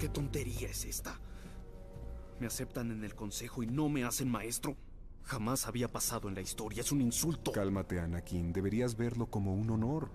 ¿Qué 0.00 0.08
tontería 0.08 0.70
es 0.70 0.86
esta? 0.86 1.20
Me 2.40 2.46
aceptan 2.46 2.90
en 2.90 3.04
el 3.04 3.14
consejo 3.14 3.62
y 3.62 3.66
no 3.66 3.90
me 3.90 4.04
hacen 4.04 4.30
maestro. 4.30 4.74
Jamás 5.24 5.66
había 5.66 5.88
pasado 5.88 6.26
en 6.26 6.34
la 6.34 6.40
historia, 6.40 6.80
es 6.80 6.90
un 6.90 7.02
insulto. 7.02 7.52
Cálmate, 7.52 8.00
Anakin, 8.00 8.50
deberías 8.50 8.96
verlo 8.96 9.26
como 9.26 9.54
un 9.54 9.68
honor. 9.68 10.10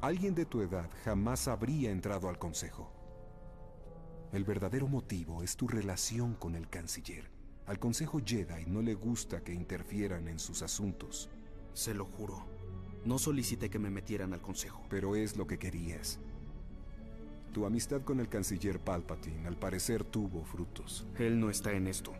Alguien 0.00 0.36
de 0.36 0.46
tu 0.46 0.60
edad 0.60 0.88
jamás 1.04 1.48
habría 1.48 1.90
entrado 1.90 2.28
al 2.28 2.38
consejo. 2.38 2.92
El 4.32 4.44
verdadero 4.44 4.86
motivo 4.86 5.42
es 5.42 5.56
tu 5.56 5.66
relación 5.66 6.34
con 6.34 6.54
el 6.54 6.68
canciller. 6.68 7.28
Al 7.66 7.80
consejo 7.80 8.20
Jedi 8.24 8.66
no 8.66 8.80
le 8.80 8.94
gusta 8.94 9.42
que 9.42 9.52
interfieran 9.52 10.28
en 10.28 10.38
sus 10.38 10.62
asuntos. 10.62 11.30
Se 11.72 11.94
lo 11.94 12.04
juro. 12.04 12.46
No 13.04 13.18
solicité 13.18 13.70
que 13.70 13.80
me 13.80 13.90
metieran 13.90 14.34
al 14.34 14.40
consejo. 14.40 14.84
Pero 14.88 15.16
es 15.16 15.36
lo 15.36 15.48
que 15.48 15.58
querías. 15.58 16.20
Tu 17.56 17.64
amistad 17.64 18.02
con 18.02 18.20
el 18.20 18.28
canciller 18.28 18.78
Palpatine 18.78 19.46
al 19.46 19.56
parecer 19.56 20.04
tuvo 20.04 20.44
frutos. 20.44 21.06
Él 21.18 21.40
no 21.40 21.48
está 21.48 21.72
en 21.72 21.86
esto. 21.86 22.12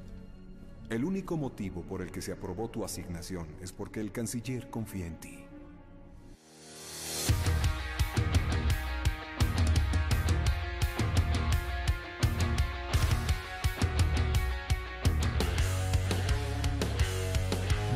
El 0.88 1.04
único 1.04 1.36
motivo 1.36 1.82
por 1.82 2.00
el 2.00 2.10
que 2.10 2.22
se 2.22 2.32
aprobó 2.32 2.70
tu 2.70 2.86
asignación 2.86 3.46
es 3.60 3.70
porque 3.70 4.00
el 4.00 4.12
canciller 4.12 4.70
confía 4.70 5.06
en 5.06 5.20
ti. 5.20 5.44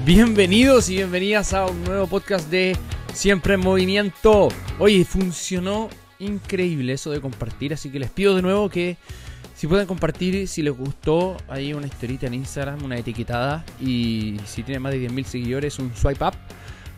Bienvenidos 0.04 0.90
y 0.90 0.96
bienvenidas 0.96 1.54
a 1.54 1.64
un 1.64 1.82
nuevo 1.84 2.06
podcast 2.06 2.50
de 2.50 2.76
Siempre 3.14 3.54
en 3.54 3.60
Movimiento. 3.60 4.48
Oye, 4.78 5.06
funcionó 5.06 5.88
increíble 6.20 6.92
eso 6.92 7.10
de 7.10 7.20
compartir, 7.20 7.72
así 7.72 7.90
que 7.90 7.98
les 7.98 8.10
pido 8.10 8.36
de 8.36 8.42
nuevo 8.42 8.68
que 8.68 8.96
si 9.54 9.66
pueden 9.66 9.86
compartir, 9.86 10.48
si 10.48 10.62
les 10.62 10.74
gustó, 10.74 11.36
hay 11.48 11.74
una 11.74 11.86
historita 11.86 12.26
en 12.26 12.34
Instagram, 12.34 12.82
una 12.82 12.96
etiquetada 12.96 13.64
y 13.80 14.36
si 14.46 14.62
tienen 14.62 14.80
más 14.80 14.92
de 14.92 15.06
10.000 15.06 15.24
seguidores, 15.24 15.78
un 15.78 15.94
swipe 15.94 16.24
up 16.24 16.34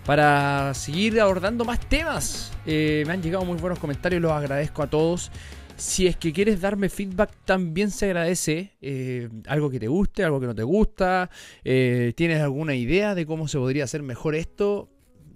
para 0.04 0.72
seguir 0.74 1.20
abordando 1.20 1.64
más 1.64 1.80
temas. 1.80 2.52
Eh, 2.66 3.02
me 3.06 3.14
han 3.14 3.22
llegado 3.22 3.44
muy 3.44 3.58
buenos 3.58 3.78
comentarios, 3.78 4.22
los 4.22 4.32
agradezco 4.32 4.82
a 4.82 4.86
todos. 4.86 5.30
Si 5.76 6.06
es 6.06 6.16
que 6.16 6.32
quieres 6.32 6.60
darme 6.60 6.88
feedback, 6.88 7.30
también 7.44 7.90
se 7.90 8.06
agradece. 8.06 8.72
Eh, 8.80 9.28
algo 9.48 9.70
que 9.70 9.80
te 9.80 9.88
guste, 9.88 10.22
algo 10.22 10.38
que 10.38 10.46
no 10.46 10.54
te 10.54 10.62
gusta. 10.62 11.30
Eh, 11.64 12.12
¿Tienes 12.14 12.40
alguna 12.40 12.74
idea 12.74 13.16
de 13.16 13.26
cómo 13.26 13.48
se 13.48 13.58
podría 13.58 13.84
hacer 13.84 14.02
mejor 14.02 14.34
esto? 14.34 14.88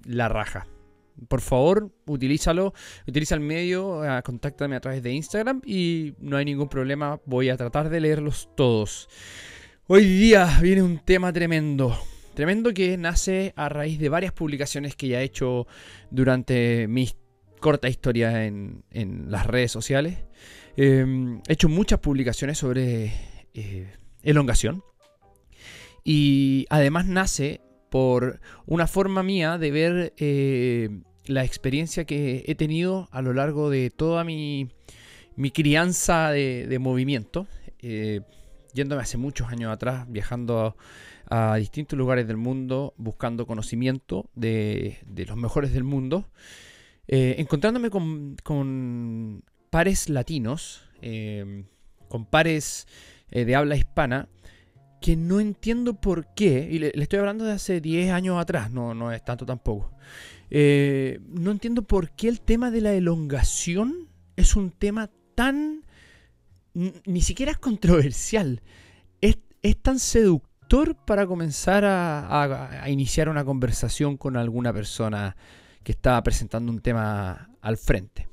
La 0.05 0.29
raja. 0.29 0.67
Por 1.29 1.41
favor, 1.41 1.91
utilízalo. 2.07 2.75
Utiliza 3.07 3.35
el 3.35 3.41
medio, 3.41 4.01
uh, 4.01 4.23
contáctame 4.25 4.77
a 4.77 4.81
través 4.81 5.03
de 5.03 5.13
Instagram 5.13 5.63
y 5.65 6.15
no 6.19 6.37
hay 6.37 6.45
ningún 6.45 6.69
problema. 6.69 7.21
Voy 7.27 7.49
a 7.49 7.57
tratar 7.57 7.89
de 7.91 8.01
leerlos 8.01 8.51
todos. 8.57 9.09
Hoy 9.87 10.05
día 10.05 10.59
viene 10.61 10.83
un 10.83 10.99
tema 10.99 11.33
tremendo. 11.33 11.99
Tremendo 12.35 12.75
que 12.75 12.99
nace 12.99 13.55
a 13.57 13.69
raíz 13.69 13.99
de 13.99 14.09
varias 14.09 14.33
publicaciones 14.33 14.95
que 14.95 15.09
ya 15.09 15.21
he 15.21 15.25
hecho 15.25 15.67
durante 16.11 16.87
mis 16.87 17.17
corta 17.61 17.89
historia 17.89 18.45
en, 18.45 18.85
en 18.91 19.31
las 19.31 19.47
redes 19.47 19.73
sociales. 19.73 20.19
Eh, 20.77 21.05
he 21.49 21.53
hecho 21.53 21.69
muchas 21.69 22.01
publicaciones 22.01 22.59
sobre 22.59 23.13
eh, 23.55 23.93
elongación. 24.23 24.83
Y 26.05 26.67
además 26.71 27.07
nace 27.07 27.61
por 27.91 28.41
una 28.67 28.87
forma 28.87 29.23
mía 29.23 29.59
de 29.59 29.71
ver 29.71 30.15
eh, 30.17 30.91
la 31.25 31.45
experiencia 31.45 32.05
que 32.05 32.45
he 32.47 32.55
tenido 32.55 33.09
a 33.11 33.23
lo 33.23 33.33
largo 33.33 33.71
de 33.71 33.91
toda 33.91 34.25
mi, 34.25 34.69
mi 35.37 35.51
crianza 35.51 36.31
de, 36.31 36.67
de 36.67 36.79
movimiento. 36.79 37.47
Eh, 37.81 38.21
yéndome 38.75 39.03
hace 39.03 39.17
muchos 39.17 39.49
años 39.49 39.73
atrás, 39.73 40.05
viajando 40.09 40.77
a, 41.29 41.57
distintos 41.57 41.99
lugares 41.99 42.27
del 42.29 42.37
mundo, 42.37 42.95
buscando 42.99 43.47
conocimiento 43.47 44.29
de, 44.35 44.99
de 45.07 45.25
los 45.25 45.37
mejores 45.37 45.73
del 45.73 45.85
mundo. 45.85 46.29
Eh, 47.09 47.37
encontrándome 47.39 47.91
con, 47.91 48.37
con, 48.43 49.43
pares 49.71 50.09
latinos, 50.09 50.85
con 52.09 52.27
pares 52.27 52.87
de 53.31 53.55
habla 53.55 53.77
hispana, 53.77 54.29
que 55.01 55.17
no 55.17 55.41
entiendo 55.41 55.95
por 55.95 56.35
qué, 56.35 56.69
y 56.71 56.79
le, 56.79 56.93
estoy 56.95 57.19
hablando 57.19 57.45
de 57.45 57.53
hace 57.53 57.81
10 57.81 58.11
años 58.13 58.41
atrás, 58.41 58.71
no, 58.71 58.95
no 58.95 59.13
es 59.13 59.25
tanto 59.25 59.47
tampoco, 59.47 59.93
eh, 60.51 61.21
no 61.29 61.51
entiendo 61.51 61.83
por 61.83 62.11
qué 62.11 62.29
el 62.29 62.41
tema 62.41 62.71
de 62.71 62.81
la 62.81 62.93
elongación 62.93 64.09
es 64.37 64.57
un 64.57 64.71
tema 64.71 65.11
tan... 65.35 65.85
ni 66.75 67.21
siquiera 67.21 67.53
es 67.53 67.59
controversial, 67.59 68.63
es, 69.21 69.39
es 69.63 69.77
tan 69.83 69.99
seductor 69.99 70.97
para 71.07 71.27
comenzar 71.27 71.85
a, 71.85 72.83
a, 72.83 72.91
iniciar 72.91 73.29
una 73.29 73.45
conversación 73.45 74.17
con 74.17 74.37
alguna 74.37 74.73
persona 74.73 75.37
que 75.83 75.93
estaba 75.93 76.23
presentando 76.23 76.73
un 76.73 76.81
tema 76.81 77.51
al 77.61 77.77
frente. 77.77 78.29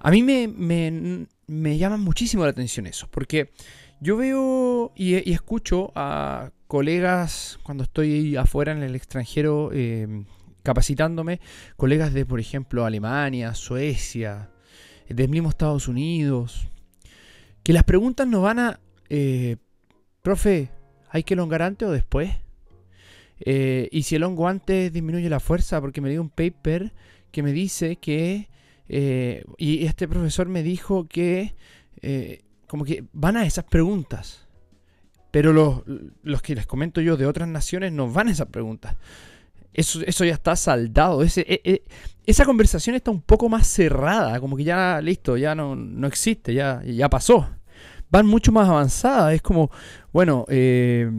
A 0.00 0.10
mí 0.10 0.22
me, 0.22 0.46
me, 0.46 1.26
me 1.46 1.78
llama 1.78 1.96
muchísimo 1.96 2.44
la 2.44 2.50
atención 2.50 2.86
eso, 2.86 3.08
porque 3.10 3.50
yo 4.00 4.16
veo 4.16 4.92
y, 4.94 5.14
escucho 5.32 5.92
a 5.94 6.50
colegas 6.66 7.58
cuando 7.62 7.84
estoy 7.84 8.36
afuera 8.36 8.72
en 8.72 8.82
el 8.82 8.94
extranjero 8.94 9.70
eh, 9.72 10.24
capacitándome, 10.62 11.40
colegas 11.76 12.12
de, 12.12 12.26
por 12.26 12.40
ejemplo, 12.40 12.84
Alemania, 12.84 13.54
Suecia, 13.54 14.50
del 15.08 15.28
mismo 15.28 15.48
Estados 15.48 15.88
Unidos, 15.88 16.68
que 17.62 17.72
las 17.72 17.84
preguntas 17.84 18.26
no 18.26 18.42
van 18.42 18.58
a, 18.58 18.80
eh, 19.08 19.56
profe, 20.22 20.70
¿hay 21.10 21.22
que 21.22 21.34
elongar 21.34 21.62
antes 21.62 21.88
o 21.88 21.92
después? 21.92 22.30
Eh, 23.40 23.88
y 23.92 24.02
si 24.02 24.16
el 24.16 24.24
hongo 24.24 24.48
antes 24.48 24.92
disminuye 24.92 25.28
la 25.28 25.40
fuerza, 25.40 25.80
porque 25.80 26.00
me 26.00 26.10
dio 26.10 26.20
un 26.20 26.30
paper 26.30 26.92
que 27.30 27.42
me 27.42 27.52
dice 27.52 27.96
que, 27.96 28.48
eh, 28.88 29.44
y 29.58 29.84
este 29.84 30.08
profesor 30.08 30.48
me 30.48 30.62
dijo 30.62 31.06
que, 31.06 31.54
eh, 32.02 32.42
como 32.66 32.84
que 32.84 33.04
van 33.12 33.36
a 33.36 33.46
esas 33.46 33.64
preguntas. 33.64 34.46
Pero 35.30 35.52
los, 35.52 35.82
los, 36.22 36.40
que 36.40 36.54
les 36.54 36.66
comento 36.66 37.00
yo 37.00 37.16
de 37.16 37.26
otras 37.26 37.48
naciones 37.48 37.92
no 37.92 38.10
van 38.10 38.28
a 38.28 38.30
esas 38.30 38.48
preguntas. 38.48 38.96
Eso, 39.72 40.00
eso 40.06 40.24
ya 40.24 40.34
está 40.34 40.56
saldado. 40.56 41.22
E, 41.22 41.28
e, 41.36 41.82
esa 42.24 42.44
conversación 42.44 42.96
está 42.96 43.10
un 43.10 43.20
poco 43.20 43.48
más 43.48 43.66
cerrada, 43.66 44.40
como 44.40 44.56
que 44.56 44.64
ya 44.64 45.00
listo, 45.02 45.36
ya 45.36 45.54
no, 45.54 45.76
no 45.76 46.06
existe, 46.06 46.54
ya, 46.54 46.82
ya 46.84 47.10
pasó. 47.10 47.48
Van 48.08 48.26
mucho 48.26 48.52
más 48.52 48.68
avanzadas. 48.68 49.34
Es 49.34 49.42
como, 49.42 49.70
bueno, 50.12 50.46
eh, 50.48 51.10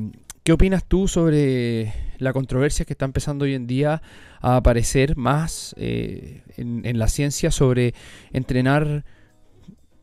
¿Qué 0.48 0.54
opinas 0.54 0.86
tú 0.86 1.10
sobre 1.10 1.92
la 2.20 2.32
controversia 2.32 2.86
que 2.86 2.94
está 2.94 3.04
empezando 3.04 3.44
hoy 3.44 3.54
en 3.54 3.68
día 3.68 4.02
a 4.40 4.56
aparecer 4.56 5.18
más 5.18 5.76
eh, 5.78 6.42
en, 6.56 6.98
la 6.98 7.10
ciencia 7.10 7.52
sobre 7.52 7.94
entrenar 8.32 9.04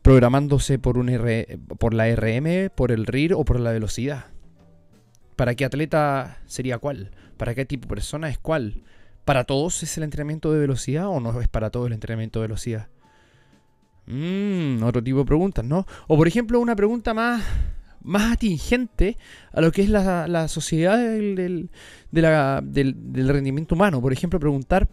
programándose 0.05 0.77
por, 0.77 0.99
un 0.99 1.09
R, 1.09 1.57
por 1.79 1.95
la 1.95 2.05
RM, 2.15 2.69
por 2.75 2.91
el 2.91 3.07
RIR 3.07 3.33
o 3.33 3.43
por 3.43 3.59
la 3.59 3.71
velocidad? 3.71 4.25
¿Para 5.35 5.55
qué 5.55 5.65
atleta 5.65 6.37
sería 6.45 6.77
cuál? 6.77 7.09
¿Para 7.37 7.55
qué 7.55 7.65
tipo 7.65 7.87
de 7.87 7.95
persona 7.95 8.29
es 8.29 8.37
cuál? 8.37 8.83
¿Para 9.25 9.45
todos 9.45 9.81
es 9.81 9.97
el 9.97 10.03
entrenamiento 10.03 10.53
de 10.53 10.59
velocidad 10.59 11.07
o 11.07 11.19
no 11.19 11.41
es 11.41 11.47
para 11.47 11.71
todos 11.71 11.87
el 11.87 11.93
entrenamiento 11.93 12.39
de 12.39 12.47
velocidad? 12.47 12.87
Mmm, 14.05 14.83
otro 14.83 15.03
tipo 15.03 15.17
de 15.17 15.25
preguntas, 15.25 15.65
¿no? 15.65 15.87
O 16.07 16.15
por 16.15 16.27
ejemplo, 16.27 16.59
una 16.59 16.75
pregunta 16.75 17.15
más 17.15 17.43
más 18.03 18.33
atingente 18.33 19.17
a 19.53 19.61
lo 19.61 19.71
que 19.71 19.81
es 19.81 19.89
la, 19.89 20.27
la 20.27 20.47
sociedad 20.47 20.99
del, 20.99 21.35
del, 21.35 21.71
del, 22.11 23.27
rendimiento 23.27 23.73
humano. 23.73 23.99
Por 23.99 24.13
ejemplo, 24.13 24.39
preguntar 24.39 24.87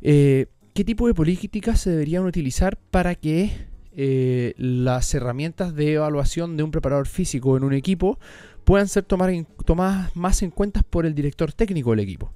eh, 0.00 0.46
qué 0.72 0.84
tipo 0.84 1.06
de 1.06 1.12
políticas 1.12 1.82
se 1.82 1.90
deberían 1.90 2.24
utilizar 2.24 2.78
para 2.90 3.14
que 3.14 3.73
eh, 3.96 4.54
las 4.56 5.14
herramientas 5.14 5.74
de 5.74 5.94
evaluación 5.94 6.56
de 6.56 6.62
un 6.62 6.70
preparador 6.70 7.06
físico 7.06 7.56
en 7.56 7.64
un 7.64 7.72
equipo 7.72 8.18
puedan 8.64 8.88
ser 8.88 9.04
tomadas 9.04 10.16
más 10.16 10.42
en 10.42 10.50
cuenta 10.50 10.82
por 10.82 11.06
el 11.06 11.14
director 11.14 11.52
técnico 11.52 11.90
del 11.90 12.00
equipo. 12.00 12.32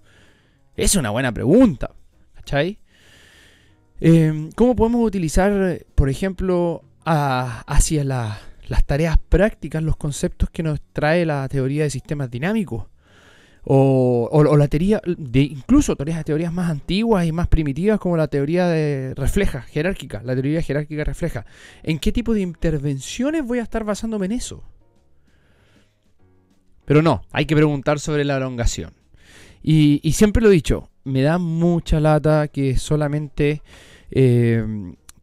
Es 0.76 0.94
una 0.94 1.10
buena 1.10 1.32
pregunta. 1.32 1.90
¿Cachai? 2.34 2.78
Eh, 4.00 4.50
¿Cómo 4.55 4.76
podemos 4.76 5.05
utilizar, 5.06 5.84
por 5.94 6.08
ejemplo, 6.08 6.84
hacia 7.05 8.05
la, 8.05 8.38
las 8.69 8.84
tareas 8.84 9.19
prácticas, 9.19 9.82
los 9.82 9.96
conceptos 9.96 10.50
que 10.50 10.62
nos 10.62 10.81
trae 10.93 11.25
la 11.26 11.49
teoría 11.49 11.84
de 11.84 11.90
sistemas 11.90 12.31
dinámicos. 12.31 12.84
O, 13.64 14.56
la 14.56 14.69
teoría, 14.69 15.00
de 15.05 15.40
incluso 15.40 15.94
teorías, 15.96 16.25
teorías 16.25 16.52
más 16.52 16.70
antiguas 16.70 17.26
y 17.26 17.32
más 17.32 17.49
primitivas 17.49 18.00
como 18.00 18.16
la 18.16 18.28
teoría 18.28 18.66
de 18.66 19.14
refleja, 19.14 19.62
jerárquica, 19.62 20.22
la 20.25 20.34
teoría 20.34 20.62
jerárquica 20.62 21.05
refleja. 21.05 21.44
¿En 21.82 21.99
qué 21.99 22.12
tipo 22.12 22.32
de 22.34 22.40
intervenciones 22.40 23.44
voy 23.44 23.58
a 23.58 23.62
estar 23.62 23.84
basándome 23.84 24.26
en 24.26 24.32
eso? 24.32 24.64
Pero 26.84 27.02
no, 27.02 27.22
hay 27.31 27.44
que 27.44 27.56
preguntar 27.56 28.00
sobre 28.00 28.25
la 28.25 28.38
elongación. 28.38 28.94
Y, 29.62 30.00
y 30.02 30.12
siempre 30.12 30.43
lo 30.43 30.49
he 30.49 30.52
dicho, 30.52 30.88
me 31.05 31.22
da 31.22 31.38
mucha 31.38 32.00
lata 32.00 32.49
que 32.49 32.78
solamente 32.78 33.62
eh, 34.10 34.64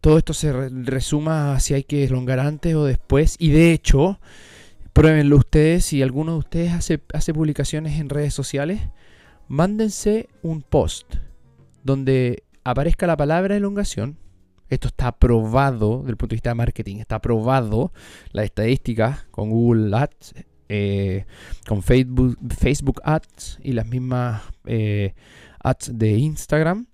todo 0.01 0.17
esto 0.17 0.33
se 0.33 0.69
resuma 0.69 1.55
a 1.55 1.59
si 1.59 1.73
hay 1.73 1.83
que 1.83 2.03
elongar 2.03 2.39
antes 2.39 2.75
o 2.75 2.85
después. 2.85 3.35
Y 3.39 3.49
de 3.49 3.71
hecho, 3.71 4.19
pruébenlo 4.95 5.35
ustedes. 5.35 5.83
Si 5.83 6.01
alguno 6.01 6.31
de 6.31 6.37
ustedes 6.37 6.73
hace, 6.73 7.33
publicaciones 7.33 7.99
en 7.99 8.07
redes 8.07 8.33
sociales, 8.33 8.79
mándense 9.49 10.29
un 10.41 10.61
post 10.61 11.15
donde 11.83 12.43
aparezca 12.63 13.05
la 13.05 13.17
palabra 13.17 13.57
elongación. 13.57 14.17
Esto 14.69 14.87
está 14.87 15.07
aprobado 15.09 15.99
desde 15.99 16.11
el 16.11 16.17
punto 16.17 16.31
de 16.31 16.37
vista 16.37 16.51
de 16.51 16.55
marketing. 16.55 16.95
Está 16.97 17.17
aprobado 17.17 17.91
la 18.31 18.45
estadística 18.45 19.27
con 19.31 19.49
Google 19.49 19.95
Ads, 19.95 20.33
eh, 20.69 21.25
con 21.67 21.83
Facebook, 21.83 22.37
Facebook 22.57 23.01
Ads 23.03 23.59
y 23.61 23.73
las 23.73 23.85
mismas 23.85 24.43
eh, 24.65 25.13
ads 25.59 25.91
de 25.93 26.11
Instagram 26.11 26.87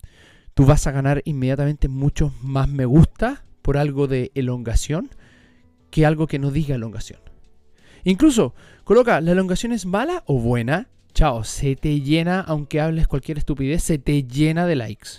tú 0.56 0.66
vas 0.66 0.88
a 0.88 0.92
ganar 0.92 1.22
inmediatamente 1.24 1.88
muchos 1.88 2.34
más 2.44 2.68
me 2.68 2.86
gusta 2.86 3.46
por 3.62 3.78
algo 3.78 4.08
de 4.08 4.32
elongación 4.34 5.10
que 5.92 6.06
algo 6.06 6.26
que 6.26 6.40
no 6.40 6.52
diga 6.52 6.76
elongación. 6.76 7.31
Incluso, 8.04 8.54
coloca, 8.84 9.22
¿la 9.22 9.32
elongación 9.32 9.72
es 9.72 9.86
mala 9.86 10.24
o 10.26 10.40
buena? 10.40 10.90
Chao, 11.14 11.44
se 11.44 11.76
te 11.76 12.02
llena, 12.02 12.40
aunque 12.42 12.82
hables 12.82 13.08
cualquier 13.08 13.38
estupidez, 13.38 13.84
se 13.84 13.98
te 13.98 14.24
llena 14.24 14.66
de 14.66 14.76
likes. 14.76 15.10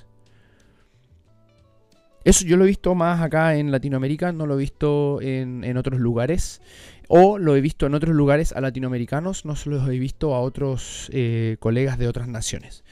Eso 2.25 2.44
yo 2.46 2.56
lo 2.56 2.64
he 2.64 2.69
visto 2.69 2.94
más 2.94 3.20
acá 3.20 3.56
en 3.56 3.73
Latinoamérica, 3.73 4.32
no 4.32 4.46
lo 4.46 4.55
he 4.55 4.58
visto 4.58 5.20
en, 5.20 5.76
otros 5.76 6.00
lugares. 6.00 6.62
O 7.08 7.37
lo 7.37 7.56
he 7.56 7.61
visto 7.61 7.87
en 7.87 7.94
otros 7.94 8.14
lugares 8.14 8.52
a 8.52 8.61
latinoamericanos, 8.61 9.44
no 9.44 9.56
solo 9.56 9.84
lo 9.84 9.90
he 9.90 9.99
visto 9.99 10.34
a 10.34 10.40
otros 10.40 11.11
eh, 11.12 11.56
colegas 11.58 11.99
de 11.99 12.08
otras 12.08 12.29
naciones. 12.29 12.84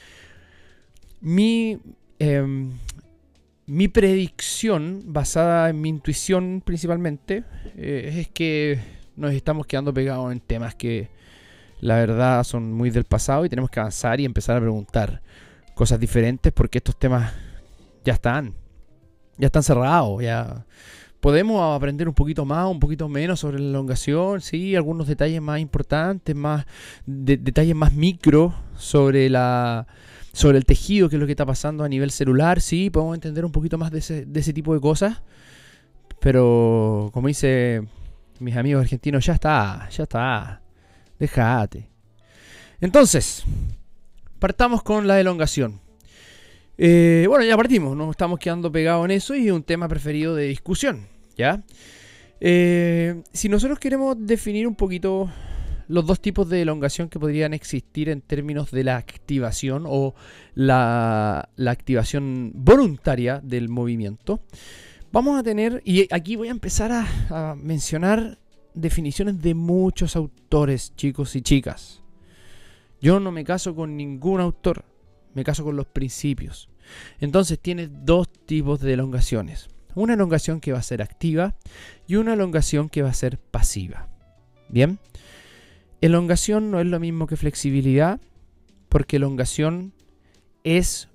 Mi, 1.21 1.79
Em, 2.23 2.77
mi 3.65 3.87
predicción, 3.87 5.01
basada 5.07 5.71
en 5.71 5.81
mi 5.81 5.89
intuición 5.89 6.61
principalmente, 6.63 7.45
eh, 7.75 8.19
es 8.19 8.29
que 8.29 8.77
nos 9.15 9.33
estamos 9.33 9.65
quedando 9.67 9.93
pegados 9.93 10.31
en 10.31 10.39
temas 10.39 10.75
que 10.75 11.09
la 11.79 11.95
verdad 11.95 12.43
son 12.43 12.71
muy 12.73 12.89
del 12.91 13.03
pasado 13.03 13.45
y 13.45 13.49
tenemos 13.49 13.69
que 13.69 13.79
avanzar 13.79 14.19
y 14.19 14.25
empezar 14.25 14.57
a 14.57 14.61
preguntar 14.61 15.21
cosas 15.73 15.99
diferentes 15.99 16.53
porque 16.53 16.77
estos 16.77 16.97
temas 16.97 17.33
ya 18.05 18.13
están, 18.13 18.53
ya 19.37 19.47
están 19.47 19.63
cerrados, 19.63 20.21
ya 20.21 20.65
podemos 21.19 21.75
aprender 21.75 22.07
un 22.07 22.13
poquito 22.13 22.45
más, 22.45 22.69
un 22.69 22.79
poquito 22.79 23.07
menos 23.07 23.39
sobre 23.39 23.59
la 23.59 23.69
elongación, 23.69 24.41
sí, 24.41 24.75
algunos 24.75 25.07
detalles 25.07 25.41
más 25.41 25.59
importantes, 25.59 26.35
más 26.35 26.65
detalles 27.05 27.75
más 27.75 27.93
micro 27.93 28.53
sobre 28.75 29.29
la 29.29 29.87
sobre 30.33 30.57
el 30.57 30.65
tejido, 30.65 31.09
qué 31.09 31.17
es 31.17 31.19
lo 31.19 31.25
que 31.25 31.33
está 31.33 31.45
pasando 31.45 31.83
a 31.83 31.89
nivel 31.89 32.11
celular, 32.11 32.61
sí, 32.61 32.89
podemos 32.89 33.15
entender 33.15 33.43
un 33.43 33.51
poquito 33.51 33.77
más 33.77 33.91
de 33.91 33.99
ese, 33.99 34.53
tipo 34.53 34.73
de 34.73 34.79
cosas. 34.79 35.21
Pero, 36.19 37.09
como 37.13 37.27
dice 37.27 37.81
mis 38.41 38.55
amigos 38.57 38.81
argentinos, 38.81 39.25
ya 39.25 39.33
está, 39.33 39.87
ya 39.89 40.03
está. 40.03 40.61
Déjate. 41.19 41.89
Entonces, 42.79 43.43
partamos 44.39 44.83
con 44.83 45.07
la 45.07 45.19
elongación. 45.19 45.79
Eh, 46.77 47.25
bueno, 47.27 47.45
ya 47.45 47.55
partimos, 47.55 47.95
nos 47.95 48.09
estamos 48.09 48.39
quedando 48.39 48.71
pegados 48.71 49.05
en 49.05 49.11
eso 49.11 49.35
y 49.35 49.47
es 49.47 49.53
un 49.53 49.63
tema 49.63 49.87
preferido 49.87 50.35
de 50.35 50.47
discusión, 50.47 51.07
¿ya? 51.37 51.61
Eh, 52.39 53.21
si 53.31 53.49
nosotros 53.49 53.77
queremos 53.77 54.15
definir 54.19 54.65
un 54.67 54.73
poquito 54.73 55.29
los 55.91 56.05
dos 56.05 56.21
tipos 56.21 56.47
de 56.47 56.61
elongación 56.61 57.09
que 57.09 57.19
podrían 57.19 57.53
existir 57.53 58.07
en 58.07 58.21
términos 58.21 58.71
de 58.71 58.85
la 58.85 58.95
activación 58.95 59.83
o 59.85 60.15
la, 60.55 61.49
activación 61.67 62.51
voluntaria 62.55 63.41
del 63.43 63.67
movimiento. 63.67 64.39
Vamos 65.11 65.39
a 65.39 65.43
tener, 65.43 65.81
y 65.85 66.07
aquí 66.13 66.35
voy 66.35 66.47
a 66.47 66.51
empezar 66.51 66.91
a, 66.91 67.55
mencionar 67.55 68.39
definiciones 68.73 69.41
de 69.41 69.53
muchos 69.53 70.15
autores, 70.15 70.93
chicos 70.95 71.35
y 71.35 71.41
chicas. 71.41 72.01
Yo 73.01 73.19
no 73.19 73.31
me 73.31 73.43
caso 73.43 73.75
con 73.75 73.97
ningún 73.97 74.39
autor, 74.39 74.85
me 75.33 75.43
caso 75.43 75.63
con 75.63 75.75
los 75.75 75.87
principios. 75.87 76.69
Entonces 77.19 77.59
tiene 77.59 77.87
dos 77.87 78.29
tipos 78.45 78.79
de 78.79 78.93
elongaciones. 78.93 79.67
Una 79.95 80.13
elongación 80.13 80.61
que 80.61 80.71
va 80.71 80.79
a 80.79 80.83
ser 80.83 81.01
activa 81.01 81.55
y 82.07 82.15
una 82.15 82.33
elongación 82.33 82.87
que 82.87 83.01
va 83.01 83.09
a 83.09 83.13
ser 83.13 83.37
pasiva. 83.37 84.07
Bien, 84.69 84.99
Elongación 86.01 86.71
no 86.71 86.79
es 86.79 86.87
lo 86.87 86.99
mismo 86.99 87.27
que 87.27 87.37
flexibilidad, 87.37 88.19
porque 88.89 89.17
elongación 89.17 89.93
es 90.63 91.09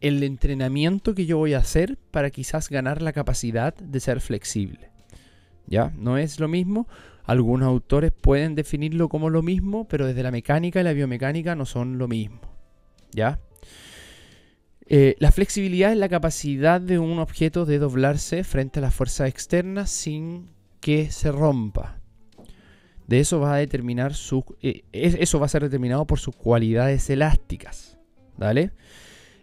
el 0.00 0.22
entrenamiento 0.22 1.14
que 1.14 1.26
yo 1.26 1.38
voy 1.38 1.54
a 1.54 1.58
hacer 1.58 1.98
para 2.10 2.30
quizás 2.30 2.68
ganar 2.68 3.02
la 3.02 3.12
capacidad 3.12 3.74
de 3.74 4.00
ser 4.00 4.20
flexible. 4.20 4.90
¿Ya? 5.66 5.92
No 5.96 6.18
es 6.18 6.40
lo 6.40 6.48
mismo. 6.48 6.86
Algunos 7.24 7.68
autores 7.68 8.12
pueden 8.12 8.54
definirlo 8.54 9.08
como 9.08 9.28
lo 9.28 9.42
mismo, 9.42 9.86
pero 9.86 10.06
desde 10.06 10.22
la 10.22 10.30
mecánica 10.30 10.80
y 10.80 10.84
la 10.84 10.92
biomecánica 10.92 11.54
no 11.54 11.66
son 11.66 11.98
lo 11.98 12.08
mismo. 12.08 12.40
¿Ya? 13.12 13.40
Eh, 14.86 15.16
la 15.18 15.30
flexibilidad 15.30 15.92
es 15.92 15.98
la 15.98 16.08
capacidad 16.08 16.80
de 16.80 16.98
un 16.98 17.18
objeto 17.18 17.66
de 17.66 17.78
doblarse 17.78 18.44
frente 18.44 18.78
a 18.78 18.82
las 18.82 18.94
fuerzas 18.94 19.28
externas 19.28 19.90
sin 19.90 20.48
que 20.80 21.10
se 21.10 21.30
rompa. 21.30 22.00
De 23.06 23.20
eso 23.20 23.40
va 23.40 23.54
a 23.54 23.58
determinar 23.58 24.14
su, 24.14 24.44
eh, 24.62 24.84
eso 24.92 25.38
va 25.38 25.46
a 25.46 25.50
ser 25.50 25.62
determinado 25.62 26.06
por 26.06 26.18
sus 26.18 26.34
cualidades 26.34 27.10
elásticas. 27.10 27.98
¿Vale? 28.38 28.70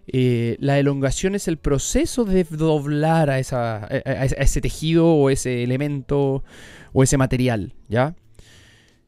Eh, 0.07 0.57
la 0.60 0.78
elongación 0.80 1.36
es 1.36 1.48
el 1.48 1.57
proceso 1.57 2.25
de 2.25 2.44
doblar 2.44 3.30
a, 3.30 3.40
ese 3.40 4.62
tejido 4.62 5.07
o 5.07 5.30
ese 5.30 5.63
elemento 5.63 6.44
o 6.94 7.04
ese 7.04 7.18
material, 7.18 7.74
¿ya? 7.88 8.16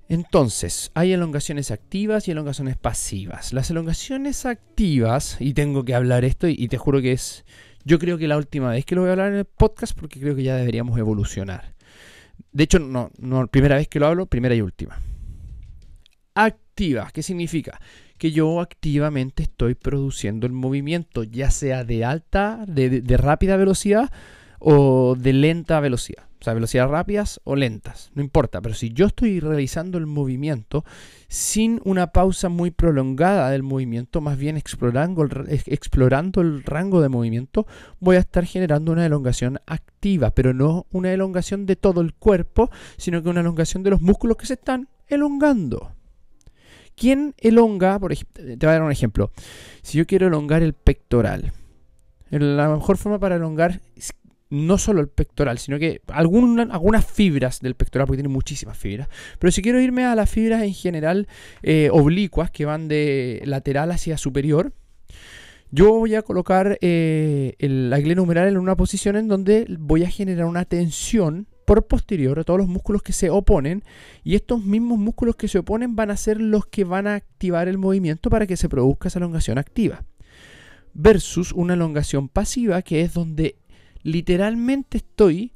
Entonces, 0.10 0.92
hay 0.94 1.14
elongaciones 1.14 1.70
activas 1.70 2.28
y 2.28 2.32
elongaciones 2.32 2.78
pasivas. 2.78 3.52
Las 3.52 3.70
elongaciones 3.70 4.46
activas, 4.46 5.38
y 5.40 5.54
tengo 5.54 5.84
que 5.84 5.96
hablar 5.96 6.24
esto, 6.24 6.48
y 6.48 6.68
te 6.70 6.78
juro 6.78 7.02
que 7.02 7.12
es, 7.12 7.44
yo 7.84 8.00
creo 8.00 8.18
que 8.18 8.28
la 8.28 8.38
última 8.38 8.72
vez 8.72 8.86
que 8.86 8.96
lo 8.96 9.02
voy 9.02 9.10
a 9.10 9.14
hablar 9.14 9.32
en 9.32 9.40
el 9.40 9.46
podcast 9.46 9.98
porque 9.98 10.20
creo 10.20 10.36
que 10.36 10.44
ya 10.44 10.56
deberíamos 10.56 10.98
evolucionar. 10.98 11.74
De 12.52 12.64
hecho, 12.64 12.80
no, 12.80 13.12
no, 13.18 13.48
primera 13.48 13.76
vez 13.76 13.88
que 13.88 14.00
lo 14.00 14.08
hablo, 14.08 14.26
primera 14.26 14.56
y 14.56 14.62
última. 14.62 15.00
Activa, 16.34 17.10
¿qué 17.14 17.24
significa? 17.24 17.80
Que 18.18 18.32
yo 18.32 18.62
activamente 18.62 19.44
estoy 19.44 19.76
produciendo 19.76 20.48
el 20.48 20.54
movimiento, 20.54 21.24
ya 21.24 21.52
sea 21.52 21.84
de 21.84 22.06
alta, 22.06 22.66
de 22.68 23.18
rápida 23.18 23.58
velocidad 23.58 24.12
o 24.60 25.16
de 25.16 25.34
lenta 25.34 25.80
velocidad. 25.80 26.28
O 26.40 26.44
sea, 26.44 26.54
velocidades 26.54 26.92
rápidas 26.92 27.42
o 27.46 27.56
lentas, 27.56 28.12
no 28.14 28.22
importa. 28.22 28.62
Pero 28.62 28.76
si 28.76 28.92
yo 28.92 29.08
estoy 29.08 29.40
realizando 29.40 29.98
el 29.98 30.06
movimiento 30.06 30.86
sin 31.28 31.82
una 31.84 32.08
pausa 32.08 32.48
muy 32.48 32.70
prolongada 32.70 33.50
del 33.50 33.64
movimiento, 33.64 34.22
más 34.22 34.38
bien 34.38 34.56
explorando 34.56 35.24
el, 35.24 35.62
explorando 35.66 36.42
el 36.42 36.64
rango 36.64 37.02
de 37.02 37.10
movimiento, 37.10 37.66
voy 38.00 38.18
a 38.18 38.20
estar 38.20 38.46
generando 38.46 38.92
una 38.92 39.06
elongación 39.06 39.60
activa, 39.66 40.30
pero 40.32 40.54
no 40.54 40.86
una 40.92 41.12
elongación 41.12 41.66
de 41.66 41.76
todo 41.76 42.02
el 42.02 42.14
cuerpo, 42.14 42.70
sino 42.98 43.24
que 43.24 43.30
una 43.30 43.42
elongación 43.42 43.82
de 43.82 43.90
los 43.90 44.02
músculos 44.02 44.38
que 44.38 44.46
se 44.46 44.54
están 44.54 44.90
elongando. 45.08 45.97
¿Quién 46.98 47.36
elonga? 47.38 48.00
Por 48.00 48.12
ejemplo, 48.12 48.44
te 48.44 48.66
voy 48.66 48.70
a 48.70 48.74
dar 48.74 48.82
un 48.82 48.92
ejemplo. 48.92 49.32
Si 49.84 50.00
yo 50.00 50.08
quiero 50.08 50.28
elongar 50.28 50.64
el 50.64 50.74
pectoral, 50.74 51.54
la 52.32 52.70
mejor 52.70 52.98
forma 52.98 53.20
para 53.20 53.36
elongar 53.36 53.82
no 54.50 54.80
solo 54.80 55.02
el 55.02 55.08
pectoral, 55.08 55.60
sino 55.60 55.78
que 55.78 56.02
algunas 56.08 57.06
fibras 57.06 57.60
del 57.60 57.76
pectoral, 57.76 58.08
porque 58.08 58.24
tiene 58.24 58.34
muchísimas 58.34 58.78
fibras. 58.78 59.10
Pero 59.38 59.52
si 59.52 59.62
quiero 59.62 59.80
irme 59.80 60.06
a 60.06 60.16
las 60.16 60.28
fibras 60.28 60.64
en 60.64 60.74
general 60.74 61.28
eh, 61.62 61.90
oblicuas, 61.92 62.50
que 62.50 62.66
van 62.66 62.88
de 62.88 63.44
lateral 63.46 63.92
hacia 63.92 64.18
superior, 64.18 64.74
yo 65.70 65.92
voy 65.92 66.16
a 66.16 66.24
colocar 66.24 66.80
eh, 66.82 67.54
la 67.60 68.00
glena 68.00 68.24
humeral 68.24 68.48
en 68.48 68.58
una 68.58 68.76
posición 68.76 69.18
en 69.18 69.28
donde 69.28 69.68
voy 69.78 70.04
a 70.04 70.10
generar 70.10 70.46
una 70.46 70.66
tensión 70.66 71.46
por 71.68 71.86
posterior 71.86 72.40
a 72.40 72.46
todos 72.46 72.62
los 72.62 72.70
músculos 72.70 73.04
que 73.04 73.12
se 73.12 73.30
oponen 73.30 73.84
y 74.24 74.36
estos 74.36 74.64
mismos 74.64 74.98
músculos 74.98 75.36
que 75.36 75.50
se 75.50 75.58
oponen 75.58 75.98
van 75.98 76.12
a 76.12 76.16
ser 76.16 76.40
los 76.40 76.66
que 76.66 76.86
van 76.86 77.08
a 77.08 77.16
activar 77.16 77.68
el 77.68 77.78
movimiento 77.78 78.30
para 78.30 78.48
que 78.48 78.56
se 78.56 78.70
produzca 78.70 79.10
esa 79.10 79.20
elongación 79.20 79.58
activa 79.58 80.06
versus 80.94 81.52
una 81.52 81.74
elongación 81.74 82.30
pasiva 82.30 82.82
que 82.84 83.02
es 83.02 83.14
donde 83.14 83.58
literalmente 84.02 85.00
estoy 85.00 85.52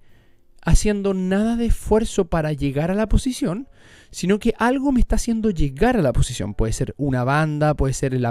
haciendo 0.62 1.13
nada 1.13 1.56
de 1.56 1.68
esfuerzo 1.68 2.25
para 2.25 2.51
llegar 2.51 2.91
a 2.91 2.96
la 2.96 3.08
posición, 3.08 3.70
sino 4.12 4.38
que 4.38 4.53
algo 4.58 4.91
me 4.91 5.00
está 5.00 5.15
haciendo 5.15 5.50
llegar 5.50 5.96
a 5.96 6.01
la 6.01 6.12
posición. 6.12 6.56
Puede 6.56 6.74
ser 6.74 6.94
una 6.98 7.24
banda, 7.24 7.74
puede 7.74 7.94
ser 7.94 8.13
el, 8.13 8.27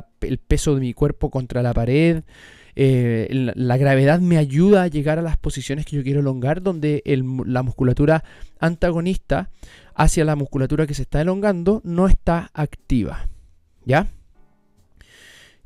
peso 0.46 0.74
de 0.74 0.82
mi 0.82 0.92
cuerpo 0.92 1.30
contra 1.30 1.62
la 1.62 1.72
pared. 1.72 2.24
Eh, 2.82 3.52
la, 3.56 3.76
gravedad 3.76 4.20
me 4.20 4.38
ayuda 4.38 4.84
a 4.84 4.86
llegar 4.86 5.18
a 5.18 5.22
las 5.22 5.36
posiciones 5.36 5.84
que 5.84 5.96
yo 5.96 6.02
quiero 6.02 6.20
elongar, 6.20 6.62
donde 6.62 7.02
la 7.44 7.62
musculatura 7.62 8.24
antagonista 8.58 9.50
hacia 9.94 10.24
la 10.24 10.34
musculatura 10.34 10.86
que 10.86 10.94
se 10.94 11.02
está 11.02 11.20
elongando 11.20 11.82
no 11.84 12.06
está 12.06 12.50
activa. 12.54 13.28
¿Ya? 13.84 14.06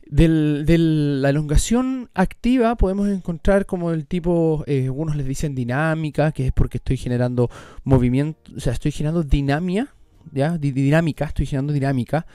De 0.08 0.26
la 0.76 1.30
elongación 1.30 2.10
activa 2.14 2.74
podemos 2.74 3.08
encontrar 3.08 3.64
como 3.64 3.92
el 3.92 4.06
tipo, 4.08 4.64
eh, 4.66 4.86
algunos 4.86 5.14
les 5.14 5.26
dicen 5.26 5.54
dinámica, 5.54 6.32
que 6.32 6.48
es 6.48 6.52
porque 6.52 6.78
estoy 6.78 6.96
generando 6.96 7.48
movimiento, 7.84 8.50
o 8.56 8.58
sea, 8.58 8.72
estoy 8.72 8.90
generando 8.90 9.22
dinamia, 9.22 9.94
¿ya? 10.32 10.58
dinámica, 10.58 11.26
estoy 11.26 11.46
generando 11.46 11.72
dinámica, 11.72 12.26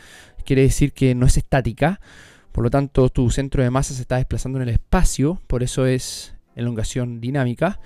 quiere 0.45 0.61
decir 0.61 0.93
que 0.93 1.15
no 1.15 1.25
es 1.25 1.35
estática, 1.35 1.99
por 2.51 2.63
lo 2.63 2.69
tanto 2.69 3.09
tu 3.09 3.29
centro 3.29 3.63
de 3.63 3.69
masa 3.69 3.93
se 3.93 4.01
está 4.01 4.17
desplazando 4.17 4.59
en 4.59 4.67
el 4.67 4.73
espacio, 4.73 5.41
por 5.47 5.63
eso 5.63 5.85
es 5.85 6.35
elongación 6.55 7.21
dinámica. 7.21 7.79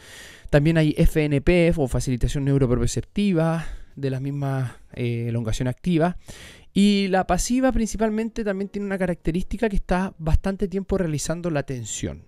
También 0.50 0.77
hay 0.77 0.93
FNP 0.98 1.74
o 1.77 1.88
facilitación 1.88 2.46
neuroperceptiva 2.46 3.65
de 3.96 4.10
la 4.10 4.20
misma 4.20 4.77
eh, 4.93 5.25
elongación 5.29 5.67
activa. 5.67 6.17
Y 6.74 7.08
la 7.10 7.27
pasiva 7.27 7.72
principalmente 7.72 8.43
también 8.43 8.70
tiene 8.70 8.88
una 8.88 8.98
característica 8.98 9.70
que 9.70 9.75
está 9.75 10.13
bastante 10.17 10.67
tiempo 10.67 10.98
realizando 10.98 11.50
la 11.50 11.63
tensión. 11.63 12.25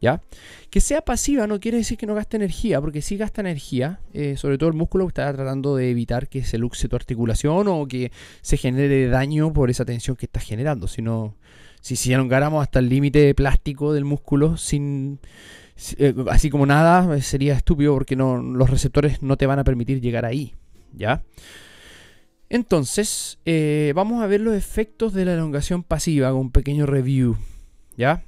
¿Ya? 0.00 0.20
Que 0.68 0.80
sea 0.80 1.02
pasiva 1.02 1.46
no 1.46 1.60
quiere 1.60 1.78
decir 1.78 1.96
que 1.96 2.06
no 2.06 2.16
gaste 2.16 2.36
energía, 2.36 2.80
porque 2.80 3.02
sí 3.02 3.16
gasta 3.16 3.40
energía, 3.40 4.00
eh, 4.12 4.36
sobre 4.36 4.58
todo 4.58 4.68
el 4.68 4.74
músculo 4.74 5.06
está 5.06 5.32
tratando 5.32 5.76
de 5.76 5.90
evitar 5.90 6.28
que 6.28 6.42
se 6.42 6.58
luxe 6.58 6.88
tu 6.88 6.96
articulación 6.96 7.68
o 7.68 7.86
que 7.86 8.10
se 8.40 8.56
genere 8.56 9.06
daño 9.06 9.52
por 9.52 9.70
esa 9.70 9.84
tensión 9.84 10.16
que 10.16 10.26
está 10.26 10.40
generando. 10.40 10.88
Si, 10.88 11.02
si, 11.82 12.12
elongáramos 12.12 12.62
hasta 12.62 12.78
el 12.78 12.88
límite 12.88 13.34
plástico 13.34 13.92
del 13.92 14.04
músculo 14.04 14.56
sin, 14.56 15.18
eh, 15.98 16.14
así 16.30 16.48
como 16.48 16.64
nada, 16.64 17.20
sería 17.20 17.54
estúpido 17.54 17.92
porque 17.92 18.16
no, 18.16 18.40
los 18.40 18.70
receptores 18.70 19.20
no 19.22 19.36
te 19.36 19.46
van 19.46 19.58
a 19.58 19.64
permitir 19.64 20.00
llegar 20.00 20.24
ahí. 20.24 20.54
¿Ya? 20.94 21.24
Entonces, 22.48 23.38
eh, 23.44 23.92
vamos 23.94 24.22
a 24.22 24.26
ver 24.26 24.40
los 24.40 24.54
efectos 24.54 25.12
de 25.12 25.24
la 25.24 25.34
elongación 25.34 25.82
pasiva 25.82 26.30
con 26.30 26.40
un 26.40 26.50
pequeño 26.50 26.86
review. 26.86 27.36
¿Ya? 27.96 28.24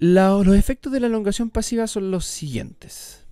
los 0.00 0.56
efectos 0.56 0.92
de 0.92 1.00
la 1.00 1.08
elongación 1.08 1.50
pasiva 1.50 1.88
son 1.88 2.12
los 2.12 2.24
siguientes. 2.24 3.26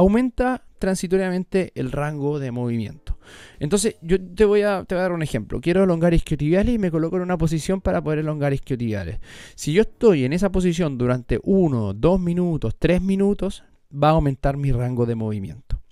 Aumenta 0.00 0.64
transitoriamente 0.78 1.72
el 1.74 1.92
rango 1.92 2.38
de 2.38 2.50
movimiento. 2.50 3.18
Entonces, 3.58 3.96
yo 4.00 4.16
te 4.18 4.46
voy 4.46 4.62
a, 4.62 4.82
te 4.84 4.94
voy 4.94 5.00
a 5.00 5.02
dar 5.02 5.12
un 5.12 5.22
ejemplo. 5.22 5.60
Quiero 5.60 5.84
elongar 5.84 6.14
isquiotibiales 6.14 6.74
y 6.74 6.78
me 6.78 6.90
coloco 6.90 7.16
en 7.16 7.22
una 7.22 7.36
posición 7.36 7.82
para 7.82 8.02
poder 8.02 8.20
elongar 8.20 8.54
isquiotibiales. 8.54 9.20
Si 9.56 9.74
yo 9.74 9.82
estoy 9.82 10.24
en 10.24 10.32
esa 10.32 10.50
posición 10.50 10.96
durante 10.96 11.38
1, 11.42 11.92
2 11.92 12.20
minutos, 12.20 12.76
3 12.78 13.02
minutos, 13.02 13.62
va 13.92 14.08
a 14.08 14.12
aumentar 14.12 14.56
mi 14.56 14.72
rango 14.72 15.04
de 15.04 15.16
movimiento. 15.16 15.82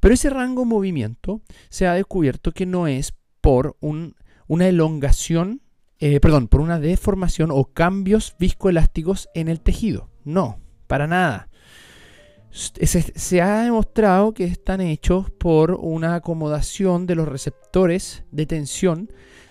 Pero 0.00 0.12
ese 0.12 0.28
rango 0.28 0.62
de 0.62 0.66
movimiento 0.66 1.40
se 1.68 1.86
ha 1.86 1.94
descubierto 1.94 2.50
que 2.50 2.66
no 2.66 2.88
es 2.88 3.14
por 3.40 3.76
una 3.80 4.66
elongación, 4.66 5.60
eh, 6.00 6.18
perdón, 6.18 6.48
por 6.48 6.62
una 6.62 6.80
deformación 6.80 7.50
o 7.52 7.66
cambios 7.66 8.34
viscoelásticos 8.40 9.28
en 9.34 9.46
el 9.46 9.60
tejido. 9.60 10.10
No, 10.24 10.58
para 10.88 11.06
nada. 11.06 11.49
Se, 12.50 13.40
ha 13.40 13.62
demostrado 13.62 14.34
que 14.34 14.44
están 14.44 14.80
hechos 14.80 15.30
por 15.30 15.72
una 15.72 16.16
acomodación 16.16 17.06
de 17.06 17.14
los 17.14 17.28
receptores 17.28 18.24
de 18.32 18.46
tensión 18.46 19.08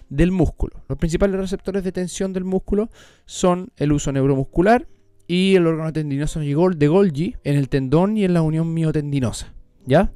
del 0.10 0.32
músculo. 0.32 0.82
Los 0.90 0.98
principales 0.98 1.40
receptores 1.40 1.84
de 1.84 1.92
tensión 1.92 2.34
del 2.34 2.44
músculo 2.44 2.90
son 3.26 3.72
el 3.78 3.94
uso 3.94 4.12
neuromuscular 4.12 4.88
y 5.28 5.56
el 5.56 5.68
órgano 5.68 5.94
tendinoso 5.94 6.40
de 6.40 6.88
Golgi 6.88 7.36
en 7.44 7.56
el 7.56 7.70
tendón 7.70 8.18
y 8.18 8.26
en 8.26 8.34
la 8.34 8.42
unión 8.42 8.74
miotendinosa. 8.74 9.54
¿ya? 9.86 10.12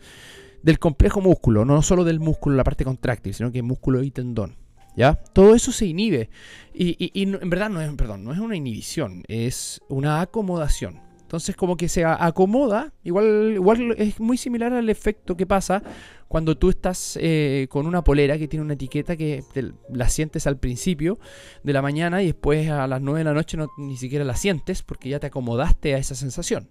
Del 0.61 0.79
complejo 0.79 1.21
músculo, 1.21 1.65
no 1.65 1.81
solo 1.81 2.03
del 2.03 2.19
músculo, 2.19 2.55
la 2.55 2.63
parte 2.63 2.83
contráctil, 2.83 3.33
sino 3.33 3.51
que 3.51 3.61
músculo 3.61 4.03
y 4.03 4.11
tendón. 4.11 4.55
¿Ya? 4.95 5.15
Todo 5.15 5.55
eso 5.55 5.71
se 5.71 5.87
inhibe. 5.87 6.29
Y, 6.73 7.11
en 7.21 7.49
verdad 7.49 7.69
no 7.69 7.81
es, 7.81 7.91
perdón, 7.93 8.23
no 8.23 8.31
es 8.31 8.39
una 8.39 8.55
inhibición, 8.55 9.23
es 9.27 9.81
una 9.87 10.21
acomodación. 10.21 10.99
Entonces 11.33 11.55
como 11.55 11.75
que 11.77 11.89
se 11.89 12.05
acomoda, 12.05 12.93
igual, 13.03 13.53
igual 13.55 13.95
es 13.97 14.19
muy 14.19 14.37
similar 14.37 14.71
al 14.71 14.87
efecto 14.87 15.35
que 15.35 15.47
pasa 15.47 15.81
cuando 16.27 16.59
tú 16.59 16.69
estás 16.69 17.17
eh, 17.19 17.65
con 17.71 17.87
una 17.87 18.03
polera 18.03 18.37
que 18.37 18.47
tiene 18.47 18.63
una 18.63 18.75
etiqueta 18.75 19.17
que 19.17 19.43
la 19.89 20.09
sientes 20.09 20.45
al 20.45 20.59
principio 20.59 21.17
de 21.63 21.73
la 21.73 21.81
mañana 21.81 22.21
y 22.21 22.27
después 22.27 22.69
a 22.69 22.85
las 22.85 23.01
9 23.01 23.21
de 23.21 23.23
la 23.23 23.33
noche 23.33 23.57
no, 23.57 23.67
ni 23.79 23.97
siquiera 23.97 24.23
la 24.23 24.35
sientes 24.35 24.83
porque 24.83 25.09
ya 25.09 25.19
te 25.19 25.25
acomodaste 25.25 25.95
a 25.95 25.97
esa 25.97 26.13
sensación. 26.13 26.69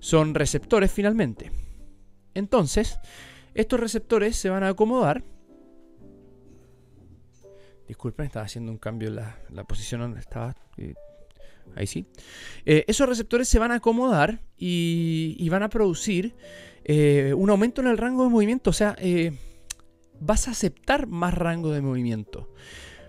Son 0.00 0.34
receptores 0.34 0.92
finalmente. 0.92 1.50
Entonces, 2.34 2.98
estos 3.54 3.80
receptores 3.80 4.36
se 4.36 4.50
van 4.50 4.64
a 4.64 4.68
acomodar. 4.68 5.24
Disculpen, 7.86 8.26
estaba 8.26 8.44
haciendo 8.44 8.70
un 8.70 8.76
cambio 8.76 9.08
en 9.08 9.16
la, 9.16 9.64
posición 9.64 10.02
donde 10.02 10.20
estaba. 10.20 10.54
Eh, 10.76 10.92
ahí 11.76 11.86
sí. 11.86 12.06
Eh, 12.64 12.84
esos 12.88 13.08
receptores 13.08 13.48
se 13.48 13.58
van 13.58 13.72
a 13.72 13.76
acomodar 13.76 14.42
y, 14.56 15.48
van 15.48 15.62
a 15.62 15.68
producir 15.68 16.34
eh, 16.84 17.32
un 17.36 17.50
aumento 17.50 17.80
en 17.80 17.88
el 17.88 17.98
rango 17.98 18.24
de 18.24 18.30
movimiento. 18.30 18.70
O 18.70 18.72
sea, 18.72 18.96
vas 20.20 20.48
a 20.48 20.52
aceptar 20.52 21.06
más 21.06 21.34
rango 21.34 21.72
de 21.72 21.80
movimiento. 21.80 22.52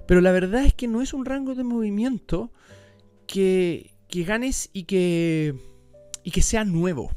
Pero 0.08 0.22
la 0.22 0.32
verdad 0.32 0.66
es 0.66 0.74
que 0.74 0.88
no 0.88 1.01
es 1.01 1.13
un 1.13 1.25
rango 1.25 1.54
de 1.54 1.63
movimiento 1.63 2.51
que, 3.28 3.92
ganes 4.12 4.70
y 4.74 4.86
que, 4.86 5.54
y 6.24 6.32
que 6.32 6.42
sea 6.42 6.63
nuevo. 6.66 7.12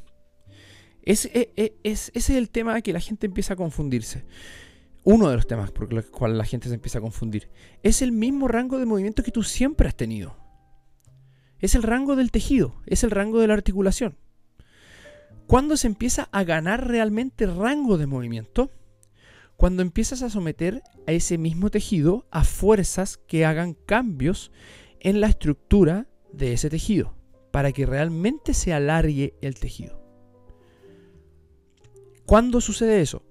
Es, 1.03 1.25
e, 1.25 1.53
e, 1.57 1.79
es, 1.83 2.13
ese 2.15 2.33
es 2.33 2.39
el 2.39 2.51
tema 2.51 2.81
que 2.83 2.93
la 2.93 3.01
gente 3.01 3.27
empieza 3.27 3.55
a 3.55 3.57
confundirse. 3.57 4.25
Uno 5.05 5.29
de 5.29 5.37
los 5.37 5.47
temas 5.47 5.73
por 5.73 5.93
los 5.93 6.05
cuales 6.07 6.37
la 6.37 6.45
gente 6.45 6.69
se 6.69 6.75
empieza 6.75 6.99
a 6.99 7.01
confundir. 7.01 7.49
Es 7.83 8.03
el 8.03 8.13
mismo 8.13 8.47
rango 8.47 8.79
de 8.79 8.87
movimiento 8.87 9.23
que 9.23 9.33
tú 9.33 9.43
siempre 9.43 9.89
has 9.89 9.97
tenido. 9.97 10.37
Es 11.63 11.77
el 11.77 11.85
rango 11.85 12.17
del 12.17 12.33
tejido, 12.33 12.75
es 12.87 13.05
el 13.05 13.13
rango 13.13 13.41
de 13.41 13.47
la 13.47 13.55
articulación. 13.55 14.19
Cuando 15.47 15.77
se 15.77 15.87
empieza 15.87 16.29
a 16.33 16.43
ganar 16.43 16.89
realmente 16.89 17.47
rango 17.47 17.99
de 17.99 18.07
movimiento, 18.07 18.71
cuando 19.57 19.83
empiezas 19.83 20.23
a 20.23 20.29
someter 20.29 20.83
a 21.07 21.13
ese 21.13 21.39
mismo 21.39 21.71
tejido 21.71 22.27
a 22.33 22.43
fuerzas 22.43 23.17
que 23.17 23.47
hagan 23.47 23.75
cambios 23.75 24.51
en 24.99 25.21
la 25.21 25.29
estructura 25.29 26.09
de 26.33 26.53
ese 26.53 26.69
tejido, 26.69 27.15
para 27.53 27.71
que 27.71 27.87
realmente 27.87 28.55
se 28.55 28.73
alargue 28.73 29.37
el 29.41 29.55
tejido. 29.55 30.03
¿Cuándo 32.27 32.61
sucede 32.61 33.03
eso? 33.03 33.23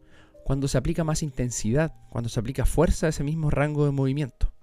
Cuando 0.45 0.69
se 0.69 0.77
aplica 0.77 1.03
más 1.03 1.21
intensidad, 1.21 1.95
cuando 2.09 2.29
se 2.29 2.39
aplica 2.39 2.65
fuerza 2.65 3.07
a 3.07 3.09
ese 3.09 3.25
mismo 3.25 3.49
rango 3.49 3.83
de 3.85 3.91
movimiento. 3.91 4.53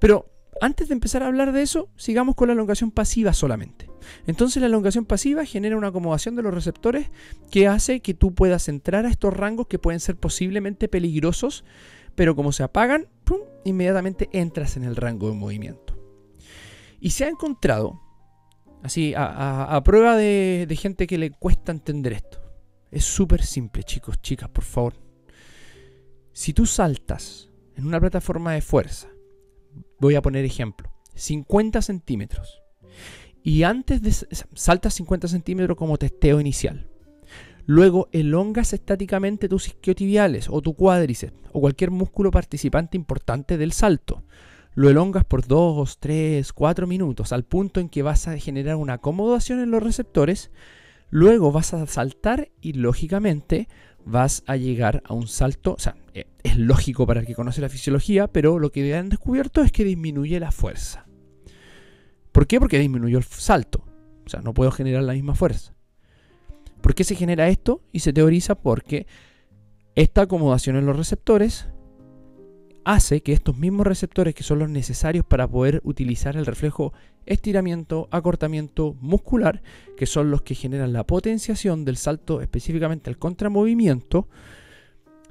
Pero 0.00 0.35
antes 0.60 0.88
de 0.88 0.94
empezar 0.94 1.22
a 1.22 1.26
hablar 1.26 1.52
de 1.52 1.62
eso, 1.62 1.88
sigamos 1.96 2.34
con 2.34 2.48
la 2.48 2.54
elongación 2.54 2.90
pasiva 2.90 3.32
solamente. 3.32 3.90
Entonces 4.26 4.60
la 4.60 4.66
elongación 4.66 5.04
pasiva 5.04 5.44
genera 5.44 5.76
una 5.76 5.88
acomodación 5.88 6.36
de 6.36 6.42
los 6.42 6.54
receptores 6.54 7.10
que 7.50 7.68
hace 7.68 8.00
que 8.00 8.14
tú 8.14 8.34
puedas 8.34 8.68
entrar 8.68 9.06
a 9.06 9.10
estos 9.10 9.34
rangos 9.34 9.66
que 9.66 9.78
pueden 9.78 10.00
ser 10.00 10.16
posiblemente 10.16 10.88
peligrosos, 10.88 11.64
pero 12.14 12.36
como 12.36 12.52
se 12.52 12.62
apagan, 12.62 13.08
inmediatamente 13.64 14.28
entras 14.32 14.76
en 14.76 14.84
el 14.84 14.96
rango 14.96 15.28
de 15.28 15.36
movimiento. 15.36 15.96
Y 17.00 17.10
se 17.10 17.24
ha 17.24 17.28
encontrado, 17.28 18.00
así, 18.82 19.12
a, 19.16 19.80
prueba 19.84 20.16
de 20.16 20.78
gente 20.80 21.06
que 21.06 21.18
le 21.18 21.30
cuesta 21.30 21.72
entender 21.72 22.14
esto, 22.14 22.40
es 22.90 23.04
súper 23.04 23.44
simple, 23.44 23.82
chicos, 23.82 24.20
chicas, 24.22 24.48
por 24.48 24.64
favor. 24.64 24.94
Si 26.32 26.52
tú 26.52 26.66
saltas 26.66 27.50
en 27.76 27.86
una 27.86 28.00
plataforma 28.00 28.52
de 28.52 28.62
fuerza, 28.62 29.08
voy 29.98 30.14
a 30.14 30.22
poner 30.22 30.44
ejemplo, 30.44 30.90
50 31.14 31.82
centímetros, 31.82 32.62
y 33.42 33.62
antes 33.62 34.02
de 34.02 34.12
saltas 34.54 34.94
50 34.94 35.28
centímetros 35.28 35.76
como 35.76 35.98
testeo 35.98 36.40
inicial, 36.40 36.88
luego 37.64 38.08
elongas 38.12 38.72
estáticamente 38.72 39.48
tus 39.48 39.68
isquiotibiales 39.68 40.48
o 40.50 40.60
tu 40.62 40.74
cuádriceps 40.74 41.36
o 41.52 41.60
cualquier 41.60 41.90
músculo 41.90 42.30
participante 42.30 42.96
importante 42.96 43.56
del 43.56 43.72
salto. 43.72 44.24
Lo 44.74 44.90
elongas 44.90 45.24
por 45.24 45.46
2, 45.46 45.98
3, 45.98 46.52
4 46.52 46.86
minutos 46.86 47.32
al 47.32 47.44
punto 47.44 47.80
en 47.80 47.88
que 47.88 48.02
vas 48.02 48.28
a 48.28 48.36
generar 48.36 48.76
una 48.76 48.94
acomodación 48.94 49.60
en 49.60 49.70
los 49.70 49.82
receptores. 49.82 50.50
Luego 51.08 51.50
vas 51.50 51.72
a 51.72 51.86
saltar 51.86 52.50
y 52.60 52.74
lógicamente 52.74 53.68
vas 54.06 54.44
a 54.46 54.56
llegar 54.56 55.02
a 55.04 55.12
un 55.12 55.26
salto, 55.26 55.74
o 55.74 55.78
sea, 55.78 55.96
eh, 56.14 56.26
es 56.44 56.56
lógico 56.56 57.06
para 57.06 57.20
el 57.20 57.26
que 57.26 57.34
conoce 57.34 57.60
la 57.60 57.68
fisiología, 57.68 58.28
pero 58.28 58.58
lo 58.58 58.70
que 58.70 58.94
han 58.94 59.08
descubierto 59.08 59.62
es 59.62 59.72
que 59.72 59.84
disminuye 59.84 60.40
la 60.40 60.52
fuerza. 60.52 61.06
¿Por 62.32 62.46
qué? 62.46 62.60
Porque 62.60 62.78
disminuyó 62.78 63.18
el 63.18 63.24
salto. 63.24 63.84
O 64.24 64.28
sea, 64.28 64.40
no 64.40 64.54
puedo 64.54 64.70
generar 64.70 65.02
la 65.02 65.12
misma 65.12 65.34
fuerza. 65.34 65.74
¿Por 66.80 66.94
qué 66.94 67.02
se 67.02 67.16
genera 67.16 67.48
esto? 67.48 67.82
Y 67.92 68.00
se 68.00 68.12
teoriza 68.12 68.54
porque 68.54 69.06
esta 69.96 70.22
acomodación 70.22 70.76
en 70.76 70.86
los 70.86 70.96
receptores 70.96 71.68
hace 72.86 73.20
que 73.20 73.32
estos 73.32 73.58
mismos 73.58 73.84
receptores 73.84 74.32
que 74.32 74.44
son 74.44 74.60
los 74.60 74.70
necesarios 74.70 75.26
para 75.26 75.48
poder 75.48 75.80
utilizar 75.82 76.36
el 76.36 76.46
reflejo 76.46 76.92
estiramiento, 77.26 78.06
acortamiento 78.12 78.94
muscular, 79.00 79.60
que 79.96 80.06
son 80.06 80.30
los 80.30 80.42
que 80.42 80.54
generan 80.54 80.92
la 80.92 81.04
potenciación 81.04 81.84
del 81.84 81.96
salto 81.96 82.40
específicamente 82.40 83.10
al 83.10 83.18
contramovimiento, 83.18 84.28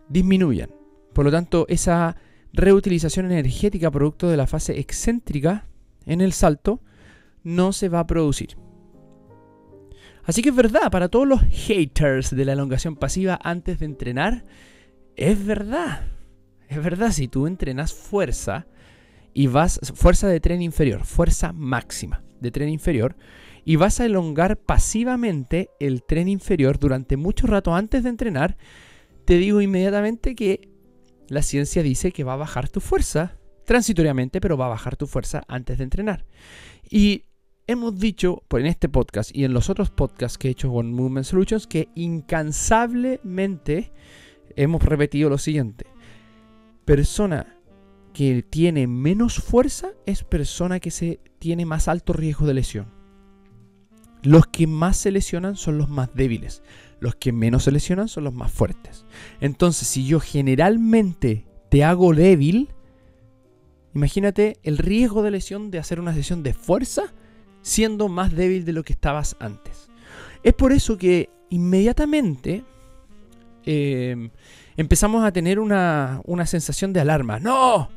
disminuyan. 0.09 0.69
Por 1.13 1.23
lo 1.23 1.31
tanto, 1.31 1.65
esa 1.69 2.17
reutilización 2.51 3.27
energética 3.27 3.89
producto 3.89 4.27
de 4.27 4.35
la 4.35 4.47
fase 4.47 4.77
excéntrica 4.77 5.65
en 6.05 6.19
el 6.19 6.33
salto 6.33 6.81
no 7.41 7.71
se 7.71 7.87
va 7.87 8.01
a 8.01 8.07
producir. 8.07 8.57
Así 10.25 10.41
que 10.41 10.49
es 10.49 10.55
verdad, 10.55 10.91
para 10.91 11.07
todos 11.07 11.25
los 11.25 11.41
haters 11.41 12.35
de 12.35 12.43
la 12.43 12.51
elongación 12.51 12.97
pasiva 12.97 13.39
antes 13.41 13.79
de 13.79 13.85
entrenar, 13.85 14.43
es 15.15 15.45
verdad. 15.45 16.14
Es 16.67 16.83
verdad, 16.83 17.11
si 17.11 17.27
tú 17.27 17.47
entrenas 17.47 17.93
fuerza 17.93 18.67
y 19.33 19.47
vas, 19.47 19.79
fuerza 19.93 20.27
de 20.27 20.39
tren 20.39 20.61
inferior, 20.61 21.05
fuerza 21.05 21.53
máxima 21.53 22.23
de 22.39 22.51
tren 22.51 22.69
inferior, 22.69 23.15
y 23.63 23.75
vas 23.77 23.99
a 23.99 24.05
elongar 24.05 24.57
pasivamente 24.57 25.69
el 25.79 26.03
tren 26.03 26.27
inferior 26.27 26.79
durante 26.79 27.17
mucho 27.17 27.47
rato 27.47 27.75
antes 27.75 28.03
de 28.03 28.09
entrenar, 28.09 28.57
te 29.25 29.37
digo 29.37 29.59
inmediatamente 29.61 30.35
que 30.35 30.69
la 31.27 31.41
ciencia 31.41 31.81
dice 31.81 32.11
que 32.11 32.23
va 32.23 32.33
a 32.33 32.37
bajar 32.37 32.69
tu 32.69 32.79
fuerza, 32.79 33.39
transitoriamente, 33.65 34.39
pero 34.39 34.57
va 34.57 34.67
a 34.67 34.69
bajar 34.69 34.95
tu 34.95 35.07
fuerza 35.07 35.43
antes 35.47 35.79
de 35.79 35.83
entrenar. 35.83 36.25
Y 36.89 37.23
hemos 37.67 37.97
dicho 37.97 38.43
en 38.51 38.67
este 38.67 38.87
podcast 38.89 39.35
y 39.35 39.43
en 39.43 39.53
los 39.53 39.71
otros 39.71 39.89
podcasts 39.89 40.37
que 40.37 40.47
he 40.47 40.51
hecho 40.51 40.71
con 40.71 40.93
Movement 40.93 41.25
Solutions 41.25 41.65
que 41.65 41.89
incansablemente 41.95 43.91
hemos 44.55 44.83
repetido 44.83 45.29
lo 45.29 45.39
siguiente. 45.39 45.87
Persona 46.85 47.57
que 48.13 48.43
tiene 48.43 48.87
menos 48.87 49.35
fuerza 49.35 49.89
es 50.05 50.23
persona 50.23 50.79
que 50.79 50.91
se 50.91 51.19
tiene 51.39 51.65
más 51.65 51.87
alto 51.87 52.13
riesgo 52.13 52.47
de 52.47 52.53
lesión. 52.53 52.87
Los 54.23 54.47
que 54.47 54.67
más 54.67 54.97
se 54.97 55.11
lesionan 55.11 55.55
son 55.55 55.77
los 55.77 55.89
más 55.89 56.13
débiles. 56.15 56.63
Los 56.99 57.15
que 57.15 57.31
menos 57.31 57.63
se 57.63 57.71
lesionan 57.71 58.07
son 58.07 58.23
los 58.23 58.33
más 58.33 58.51
fuertes. 58.51 59.05
Entonces, 59.41 59.87
si 59.87 60.05
yo 60.05 60.19
generalmente 60.19 61.45
te 61.69 61.83
hago 61.83 62.13
débil, 62.13 62.69
imagínate 63.93 64.57
el 64.63 64.77
riesgo 64.77 65.21
de 65.21 65.31
lesión 65.31 65.69
de 65.69 65.79
hacer 65.79 65.99
una 65.99 66.13
sesión 66.13 66.41
de 66.41 66.53
fuerza 66.53 67.13
siendo 67.61 68.07
más 68.07 68.33
débil 68.33 68.63
de 68.63 68.73
lo 68.73 68.83
que 68.83 68.93
estabas 68.93 69.35
antes. 69.39 69.89
Es 70.43 70.53
por 70.53 70.71
eso 70.71 70.97
que 70.97 71.29
inmediatamente 71.49 72.63
eh, 73.65 74.29
empezamos 74.77 75.23
a 75.25 75.31
tener 75.31 75.59
una, 75.59 76.21
una 76.25 76.45
sensación 76.45 76.93
de 76.93 77.01
alarma. 77.01 77.39
¡No! 77.39 77.89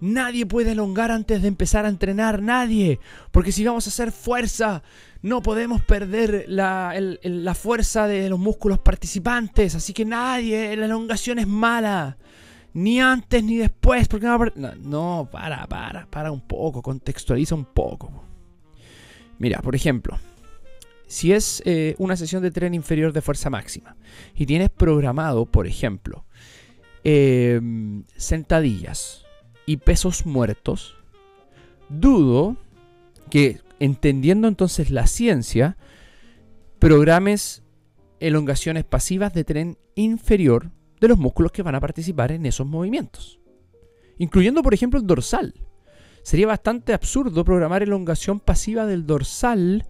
Nadie 0.00 0.46
puede 0.46 0.72
elongar 0.72 1.10
antes 1.10 1.42
de 1.42 1.48
empezar 1.48 1.84
a 1.84 1.88
entrenar, 1.88 2.40
nadie. 2.40 3.00
Porque 3.32 3.50
si 3.50 3.64
vamos 3.64 3.86
a 3.86 3.90
hacer 3.90 4.12
fuerza, 4.12 4.82
no 5.22 5.42
podemos 5.42 5.82
perder 5.82 6.44
la, 6.46 6.94
la, 7.22 7.54
fuerza 7.54 8.06
de 8.06 8.28
los 8.28 8.38
músculos 8.38 8.78
participantes. 8.78 9.74
Así 9.74 9.92
que 9.92 10.04
nadie, 10.04 10.76
la 10.76 10.86
elongación 10.86 11.40
es 11.40 11.48
mala. 11.48 12.16
Ni 12.74 13.00
antes 13.00 13.42
ni 13.42 13.56
después. 13.56 14.06
Porque 14.06 14.26
no, 14.26 14.38
no, 14.76 15.28
para, 15.32 15.66
para, 15.66 16.06
para 16.06 16.30
un 16.30 16.42
poco, 16.42 16.80
contextualiza 16.80 17.56
un 17.56 17.64
poco. 17.64 18.22
Mira, 19.38 19.60
por 19.62 19.74
ejemplo, 19.74 20.16
si 21.08 21.32
es 21.32 21.62
eh, 21.64 21.96
una 21.98 22.16
sesión 22.16 22.42
de 22.42 22.50
tren 22.50 22.74
inferior 22.74 23.12
de 23.12 23.22
fuerza 23.22 23.50
máxima 23.50 23.96
y 24.34 24.46
tienes 24.46 24.68
programado, 24.68 25.46
por 25.46 25.66
ejemplo, 25.66 26.26
em, 27.02 28.04
sentadillas 28.16 29.24
y 29.66 29.78
pesos 29.78 30.26
muertos, 30.26 30.96
dudo 31.88 32.56
que 33.30 33.60
entendiendo 33.80 34.48
entonces 34.48 34.90
la 34.90 35.06
ciencia, 35.06 35.78
programes 36.78 37.62
elongaciones 38.20 38.84
pasivas 38.84 39.32
de 39.32 39.44
tren 39.44 39.78
inferior 39.94 40.70
de 41.00 41.08
los 41.08 41.18
músculos 41.18 41.52
que 41.52 41.62
van 41.62 41.74
a 41.74 41.80
participar 41.80 42.32
en 42.32 42.44
esos 42.44 42.66
movimientos. 42.66 43.40
Incluyendo, 44.18 44.62
por 44.62 44.74
ejemplo, 44.74 45.00
el 45.00 45.06
dorsal. 45.06 45.54
Sería 46.22 46.48
bastante 46.48 46.92
absurdo 46.92 47.44
programar 47.44 47.82
elongación 47.82 48.40
pasiva 48.40 48.84
del 48.84 49.06
dorsal, 49.06 49.86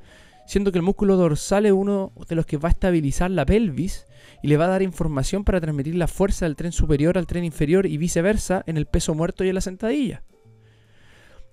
siendo 0.48 0.72
que 0.72 0.78
el 0.78 0.82
músculo 0.82 1.16
dorsal 1.16 1.66
es 1.66 1.72
uno 1.72 2.10
de 2.26 2.34
los 2.34 2.46
que 2.46 2.56
va 2.56 2.70
a 2.70 2.72
estabilizar 2.72 3.30
la 3.30 3.44
pelvis 3.44 4.06
y 4.42 4.48
le 4.48 4.56
va 4.56 4.64
a 4.64 4.68
dar 4.68 4.80
información 4.80 5.44
para 5.44 5.60
transmitir 5.60 5.94
la 5.94 6.08
fuerza 6.08 6.46
del 6.46 6.56
tren 6.56 6.72
superior 6.72 7.18
al 7.18 7.26
tren 7.26 7.44
inferior 7.44 7.84
y 7.84 7.98
viceversa 7.98 8.64
en 8.66 8.78
el 8.78 8.86
peso 8.86 9.14
muerto 9.14 9.44
y 9.44 9.50
en 9.50 9.56
la 9.56 9.60
sentadilla. 9.60 10.22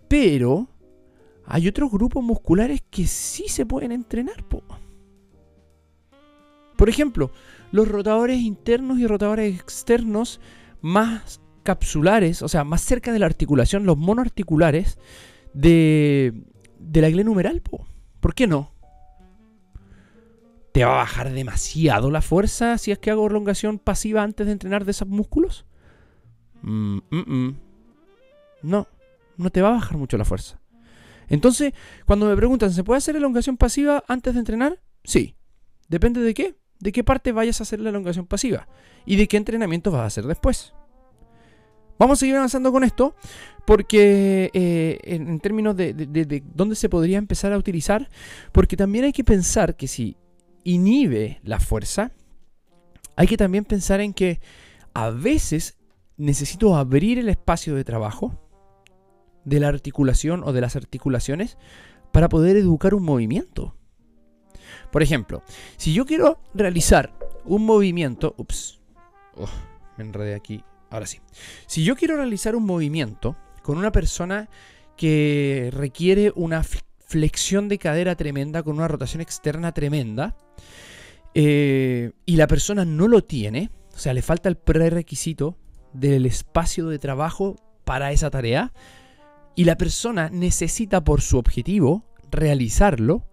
Pero 0.07 0.69
hay 1.45 1.67
otros 1.67 1.91
grupos 1.91 2.23
musculares 2.23 2.81
que 2.89 3.05
sí 3.05 3.49
se 3.49 3.65
pueden 3.65 3.91
entrenar. 3.91 4.45
Por 6.77 6.87
ejemplo, 6.87 7.31
los 7.73 7.89
rotadores 7.89 8.39
internos 8.39 8.99
y 8.99 9.07
rotadores 9.07 9.59
externos 9.59 10.39
más 10.79 11.41
capsulares, 11.63 12.41
o 12.41 12.47
sea, 12.47 12.63
más 12.63 12.79
cerca 12.79 13.11
de 13.11 13.19
la 13.19 13.25
articulación, 13.25 13.85
los 13.85 13.97
monoarticulares 13.97 14.99
de, 15.53 16.45
de 16.79 17.01
la 17.01 17.09
glenumeral. 17.09 17.61
¿Por 18.21 18.33
qué 18.33 18.47
no? 18.47 18.74
¿Te 20.75 20.83
va 20.83 20.91
a 20.91 20.97
bajar 20.97 21.31
demasiado 21.31 22.11
la 22.11 22.21
fuerza 22.21 22.77
si 22.77 22.91
es 22.91 22.99
que 22.99 23.09
hago 23.09 23.25
elongación 23.27 23.79
pasiva 23.79 24.23
antes 24.23 24.45
de 24.45 24.51
entrenar 24.51 24.83
de 24.83 24.91
esos 24.91 25.07
músculos? 25.07 25.65
Mm, 26.63 26.97
mm, 27.11 27.33
mm. 27.33 27.59
No, 28.63 28.85
no 29.37 29.49
te 29.51 29.61
va 29.61 29.69
a 29.69 29.75
bajar 29.75 29.97
mucho 29.97 30.17
la 30.17 30.25
fuerza. 30.25 30.59
Entonces, 31.29 31.71
cuando 32.05 32.25
me 32.25 32.35
preguntan, 32.35 32.73
¿se 32.73 32.83
puede 32.83 32.97
hacer 32.97 33.15
elongación 33.15 33.55
pasiva 33.55 34.03
antes 34.09 34.33
de 34.33 34.39
entrenar? 34.41 34.81
Sí. 35.05 35.37
¿Depende 35.87 36.19
de 36.19 36.33
qué? 36.33 36.57
De 36.77 36.91
qué 36.91 37.05
parte 37.05 37.31
vayas 37.31 37.61
a 37.61 37.63
hacer 37.63 37.79
la 37.79 37.91
elongación 37.91 38.25
pasiva 38.25 38.67
y 39.05 39.15
de 39.15 39.29
qué 39.29 39.37
entrenamiento 39.37 39.91
vas 39.91 40.01
a 40.01 40.07
hacer 40.07 40.25
después. 40.25 40.73
Vamos 41.97 42.17
a 42.17 42.19
seguir 42.19 42.35
avanzando 42.35 42.73
con 42.73 42.83
esto 42.83 43.15
porque 43.65 44.51
eh, 44.53 44.99
en, 45.03 45.39
términos 45.39 45.77
de, 45.77 45.93
de, 45.93 46.43
dónde 46.53 46.75
se 46.75 46.89
podría 46.89 47.17
empezar 47.17 47.53
a 47.53 47.57
utilizar, 47.57 48.09
porque 48.51 48.75
también 48.75 49.05
hay 49.05 49.13
que 49.13 49.23
pensar 49.23 49.77
que 49.77 49.87
si 49.87 50.17
inhibe 50.65 51.39
la 51.43 51.61
fuerza, 51.61 52.11
hay 53.15 53.27
que 53.27 53.37
también 53.37 53.63
pensar 53.63 54.01
en 54.01 54.13
que 54.13 54.41
a 54.93 55.09
veces 55.09 55.77
necesito 56.17 56.75
abrir 56.75 57.17
el 57.19 57.29
espacio 57.29 57.73
de 57.75 57.85
trabajo 57.85 58.37
de 59.45 59.61
la 59.61 59.69
articulación 59.69 60.43
o 60.43 60.51
de 60.51 60.59
las 60.59 60.75
articulaciones 60.75 61.57
para 62.11 62.27
poder 62.27 62.57
educar 62.57 62.93
un 62.93 63.03
movimiento. 63.03 63.77
Por 64.91 65.01
ejemplo, 65.01 65.41
si 65.77 65.93
yo 65.93 66.05
quiero 66.05 66.41
realizar 66.53 67.13
un 67.45 67.65
movimiento, 67.65 68.35
ups, 68.37 68.81
oh, 69.37 69.47
me 69.97 70.03
enredé 70.03 70.35
aquí 70.35 70.61
Ahora 70.89 71.07
sí. 71.07 71.19
Si 71.67 71.83
yo 71.83 71.95
quiero 71.95 72.15
realizar 72.15 72.55
un 72.55 72.65
movimiento 72.65 73.35
con 73.63 73.77
una 73.77 73.91
persona 73.91 74.49
que 74.95 75.69
requiere 75.73 76.31
una 76.35 76.63
flexión 77.15 77.69
de 77.69 77.77
cadera 77.77 78.15
tremenda, 78.15 78.61
con 78.61 78.75
una 78.75 78.89
rotación 78.89 79.21
externa 79.21 79.71
tremenda, 79.71 80.35
eh, 81.33 82.11
y 82.25 82.35
la 82.35 82.45
persona 82.47 82.83
no 82.83 83.07
lo 83.07 83.23
tiene, 83.23 83.71
o 83.95 83.97
sea, 83.97 84.13
le 84.13 84.21
falta 84.21 84.49
el 84.49 84.57
prerequisito 84.57 85.57
del 85.93 86.25
espacio 86.25 86.89
de 86.89 86.99
trabajo 86.99 87.55
para 87.85 88.11
esa 88.11 88.29
tarea, 88.29 88.73
y 89.55 89.63
la 89.63 89.77
persona 89.77 90.29
necesita 90.29 91.05
por 91.05 91.21
su 91.21 91.37
objetivo 91.37 92.03
realizarlo, 92.31 93.23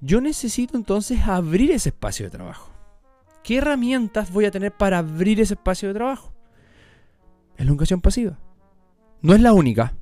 yo 0.00 0.22
necesito 0.22 0.78
entonces 0.78 1.20
abrir 1.26 1.72
ese 1.72 1.90
espacio 1.90 2.24
de 2.24 2.30
trabajo. 2.30 2.72
¿Qué 3.42 3.58
herramientas 3.58 4.32
voy 4.32 4.46
a 4.46 4.50
tener 4.50 4.72
para 4.72 4.96
abrir 5.00 5.42
ese 5.42 5.54
espacio 5.54 5.88
de 5.88 5.94
trabajo? 5.94 6.32
elongación 7.58 8.00
pasiva. 8.00 8.38
No 9.20 9.34
es 9.34 9.42
la 9.42 9.52
única, 9.52 9.94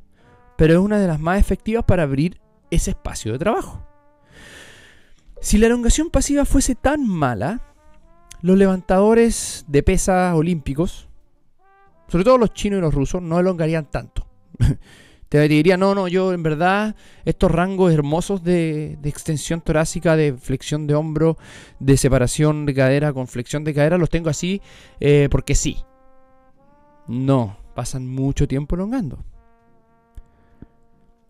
pero 0.57 0.75
es 0.75 0.79
una 0.79 1.01
de 1.01 1.09
las 1.09 1.19
más 1.19 1.41
efectivas 1.41 1.85
para 1.85 2.05
abrir 2.05 2.41
ese 2.72 2.92
espacio 2.92 3.32
de 3.32 3.38
trabajo. 3.38 3.87
Si 5.40 5.58
la 5.58 5.66
elongación 5.66 6.11
pasiva 6.11 6.44
fuese 6.44 6.74
tan 6.74 7.06
mala, 7.06 7.61
los 8.40 8.56
levantadores 8.56 9.64
de 9.68 9.82
pesas 9.82 10.35
olímpicos, 10.35 11.08
sobre 12.08 12.24
todo 12.24 12.38
los 12.38 12.54
chinos 12.54 12.78
y 12.78 12.80
los 12.80 12.94
rusos, 12.94 13.20
no 13.22 13.38
elongarían 13.38 13.90
tanto. 13.90 14.26
Te 15.28 15.48
diría, 15.48 15.76
no, 15.76 15.94
no, 15.94 16.08
yo 16.08 16.32
en 16.32 16.42
verdad 16.42 16.94
estos 17.24 17.50
rangos 17.50 17.92
hermosos 17.92 18.44
de, 18.44 18.98
extensión 19.02 19.62
torácica, 19.62 20.14
de 20.14 20.35
flexión 20.35 20.87
de 20.87 20.94
hombro, 20.94 21.38
de 21.78 21.96
separación 21.96 22.66
de 22.66 22.74
cadera 22.74 23.12
con 23.12 23.26
flexión 23.26 23.64
de 23.64 23.72
cadera, 23.72 23.96
los 23.96 24.11
tengo 24.11 24.28
así 24.28 24.61
eh, 25.00 25.28
porque 25.30 25.54
sí. 25.54 25.78
No, 27.08 27.56
pasan 27.74 28.06
mucho 28.06 28.46
tiempo 28.46 28.76
elongando. 28.76 29.24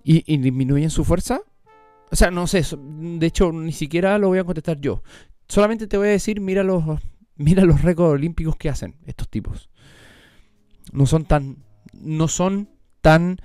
¿Y, 0.04 0.36
disminuyen 0.38 0.90
su 0.90 1.04
fuerza? 1.04 1.42
O 2.10 2.16
sea, 2.16 2.30
no 2.30 2.46
sé, 2.46 2.62
de 2.76 3.26
hecho 3.26 3.52
ni 3.52 3.72
siquiera 3.72 4.18
lo 4.18 4.28
voy 4.28 4.38
a 4.38 4.44
contestar 4.44 4.80
yo. 4.80 5.02
Solamente 5.48 5.86
te 5.86 5.96
voy 5.96 6.08
a 6.08 6.12
decir, 6.12 6.40
mira 6.40 6.62
los, 6.62 6.84
mira 7.36 7.64
los 7.64 7.82
récords 7.82 8.14
olímpicos 8.14 8.56
que 8.56 8.68
hacen 8.68 8.96
estos 9.06 9.28
tipos. 9.28 9.70
No 10.92 11.06
son 11.06 11.24
tan, 11.24 11.58
no 11.92 12.28
son 12.28 12.68
tan 13.00 13.38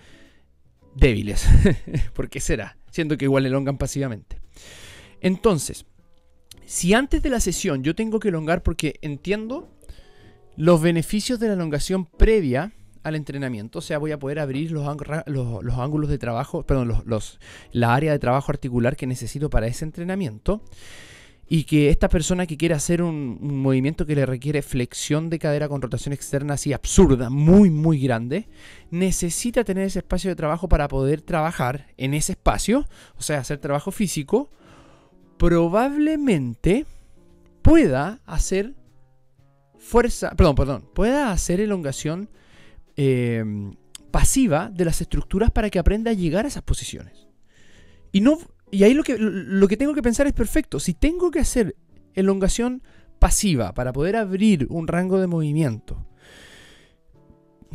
débiles. 0.96 1.48
¿Por 2.14 2.30
qué 2.30 2.40
será? 2.40 2.78
Siendo 2.92 3.18
que 3.18 3.26
igual 3.26 3.46
elongan 3.46 3.78
pasivamente. 3.78 4.42
Entonces, 5.22 5.86
si 6.66 6.94
antes 6.94 7.24
de 7.24 7.30
la 7.30 7.40
sesión 7.40 7.84
yo 7.84 7.96
tengo 7.96 8.20
que 8.20 8.30
elongar 8.30 8.64
porque 8.64 9.00
entiendo 9.02 9.72
los 10.56 10.82
beneficios 10.82 11.40
de 11.40 11.48
la 11.48 11.54
elongación 11.54 12.06
previa 12.06 12.74
al 13.08 13.16
entrenamiento, 13.16 13.80
o 13.80 13.82
sea, 13.82 13.98
voy 13.98 14.12
a 14.12 14.20
poder 14.20 14.40
abrir 14.40 14.72
los, 14.72 14.86
los, 15.26 15.78
ángulos 15.80 16.10
de 16.10 16.18
trabajo, 16.18 16.64
perdón, 16.64 17.04
los, 17.06 17.40
la 17.72 17.96
área 17.96 18.12
de 18.12 18.20
trabajo 18.20 18.52
articular 18.52 18.96
que 18.96 19.08
necesito 19.08 19.50
para 19.50 19.68
ese 19.68 19.86
entrenamiento. 19.86 20.62
Y 21.50 21.64
que 21.64 21.90
esta 21.90 22.10
persona 22.10 22.46
que 22.46 22.58
quiere 22.58 22.76
hacer 22.76 23.02
un, 23.02 23.38
movimiento 23.42 24.06
que 24.06 24.16
le 24.16 24.26
requiere 24.26 24.62
flexión 24.62 25.30
de 25.30 25.40
cadera 25.40 25.70
con 25.70 25.82
rotación 25.82 26.12
externa 26.12 26.56
así 26.56 26.74
absurda, 26.74 27.30
muy, 27.30 27.70
muy 27.70 28.02
grande, 28.02 28.50
necesita 28.92 29.64
tener 29.64 29.86
ese 29.86 30.00
espacio 30.00 30.30
de 30.30 30.36
trabajo 30.36 30.68
para 30.68 30.90
poder 30.90 31.22
trabajar 31.22 31.88
en 31.96 32.14
ese 32.14 32.34
espacio, 32.34 32.86
o 33.18 33.22
sea, 33.22 33.40
hacer 33.40 33.60
trabajo 33.60 33.92
físico, 33.92 34.50
probablemente 35.38 36.86
pueda 37.62 38.20
hacer 38.26 38.76
fuerza, 39.78 40.32
perdón, 40.32 40.56
perdón, 40.56 40.90
pueda 40.94 41.32
hacer 41.32 41.62
elongación 41.62 42.30
em, 42.98 43.74
pasiva 44.12 44.70
de 44.74 44.86
las 44.86 45.00
estructuras 45.02 45.52
para 45.52 45.70
que 45.70 45.80
aprenda 45.80 46.12
a 46.12 46.16
llegar 46.16 46.46
a 46.46 46.50
esas 46.50 46.64
posiciones. 46.64 47.28
Y, 48.12 48.22
no, 48.22 48.38
y 48.72 48.84
ahí 48.84 48.94
lo 48.94 49.04
que, 49.04 49.18
lo 49.18 49.68
que 49.68 49.78
tengo 49.78 49.94
que 49.94 50.02
pensar 50.02 50.28
es 50.28 50.34
perfecto. 50.34 50.80
Si 50.80 50.94
tengo 50.94 51.32
que 51.32 51.40
hacer 51.40 51.76
elongación 52.14 52.82
pasiva 53.20 53.74
para 53.74 53.94
poder 53.94 54.16
abrir 54.16 54.68
un 54.70 54.88
rango 54.88 55.20
de 55.20 55.28
movimiento, 55.28 56.06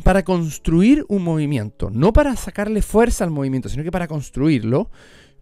para 0.03 0.23
construir 0.23 1.05
un 1.07 1.23
movimiento, 1.23 1.89
no 1.89 2.13
para 2.13 2.35
sacarle 2.35 2.81
fuerza 2.81 3.23
al 3.23 3.31
movimiento, 3.31 3.69
sino 3.69 3.83
que 3.83 3.91
para 3.91 4.07
construirlo, 4.07 4.89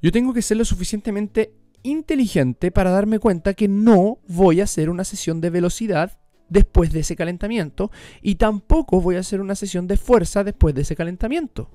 yo 0.02 0.12
tengo 0.12 0.34
que 0.34 0.42
ser 0.42 0.58
lo 0.58 0.66
suficientemente 0.66 1.54
inteligente 1.84 2.72
para 2.72 2.92
darme 2.92 3.20
cuenta 3.20 3.54
que 3.54 3.68
no 3.68 4.20
voy 4.28 4.62
a 4.62 4.66
hacer 4.66 4.90
una 4.90 5.04
sesión 5.04 5.42
de 5.42 5.50
velocidad 5.50 6.20
después 6.52 6.92
de 6.92 7.00
ese 7.00 7.16
calentamiento 7.16 7.92
y 8.22 8.36
tampoco 8.36 9.02
voy 9.02 9.16
a 9.16 9.22
hacer 9.22 9.42
una 9.42 9.56
sesión 9.56 9.88
de 9.88 9.98
fuerza 9.98 10.44
después 10.44 10.76
de 10.76 10.82
ese 10.82 10.96
calentamiento. 10.96 11.70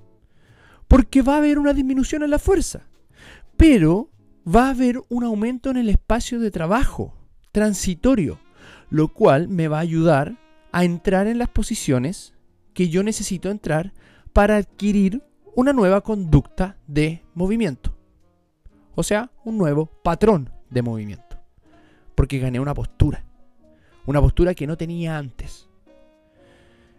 Porque 0.87 1.23
va 1.23 1.35
a 1.35 1.39
haber 1.39 1.59
una 1.59 1.73
disminución 1.73 2.23
en 2.23 2.31
la 2.31 2.39
fuerza, 2.39 2.87
pero 3.57 4.11
va 4.47 4.67
a 4.67 4.71
haber 4.71 5.01
un 5.09 5.25
aumento 5.25 5.71
en 5.71 5.79
el 5.79 5.89
espacio 5.89 6.39
de 6.39 6.51
trabajo 6.51 7.15
transitorio, 7.51 8.39
lo 8.91 9.09
cual 9.09 9.49
me 9.49 9.67
va 9.67 9.79
a 9.79 9.81
ayudar 9.81 10.37
a 10.71 10.85
entrar 10.85 11.27
en 11.27 11.39
las 11.39 11.49
posiciones 11.49 12.35
que 12.75 12.91
yo 12.91 13.03
necesito 13.03 13.51
entrar 13.51 13.95
para 14.35 14.57
adquirir 14.57 15.23
una 15.55 15.73
nueva 15.73 16.03
conducta 16.03 16.77
de 16.87 17.23
movimiento. 17.35 17.97
O 18.95 19.03
sea, 19.03 19.31
un 19.45 19.57
nuevo 19.57 19.87
patrón 19.87 20.51
de 20.69 20.83
movimiento. 20.83 21.39
Porque 22.15 22.39
gané 22.39 22.61
una 22.61 22.75
postura. 22.75 23.26
Una 24.07 24.21
postura 24.21 24.55
que 24.55 24.67
no 24.67 24.77
tenía 24.77 25.19
antes. 25.19 25.69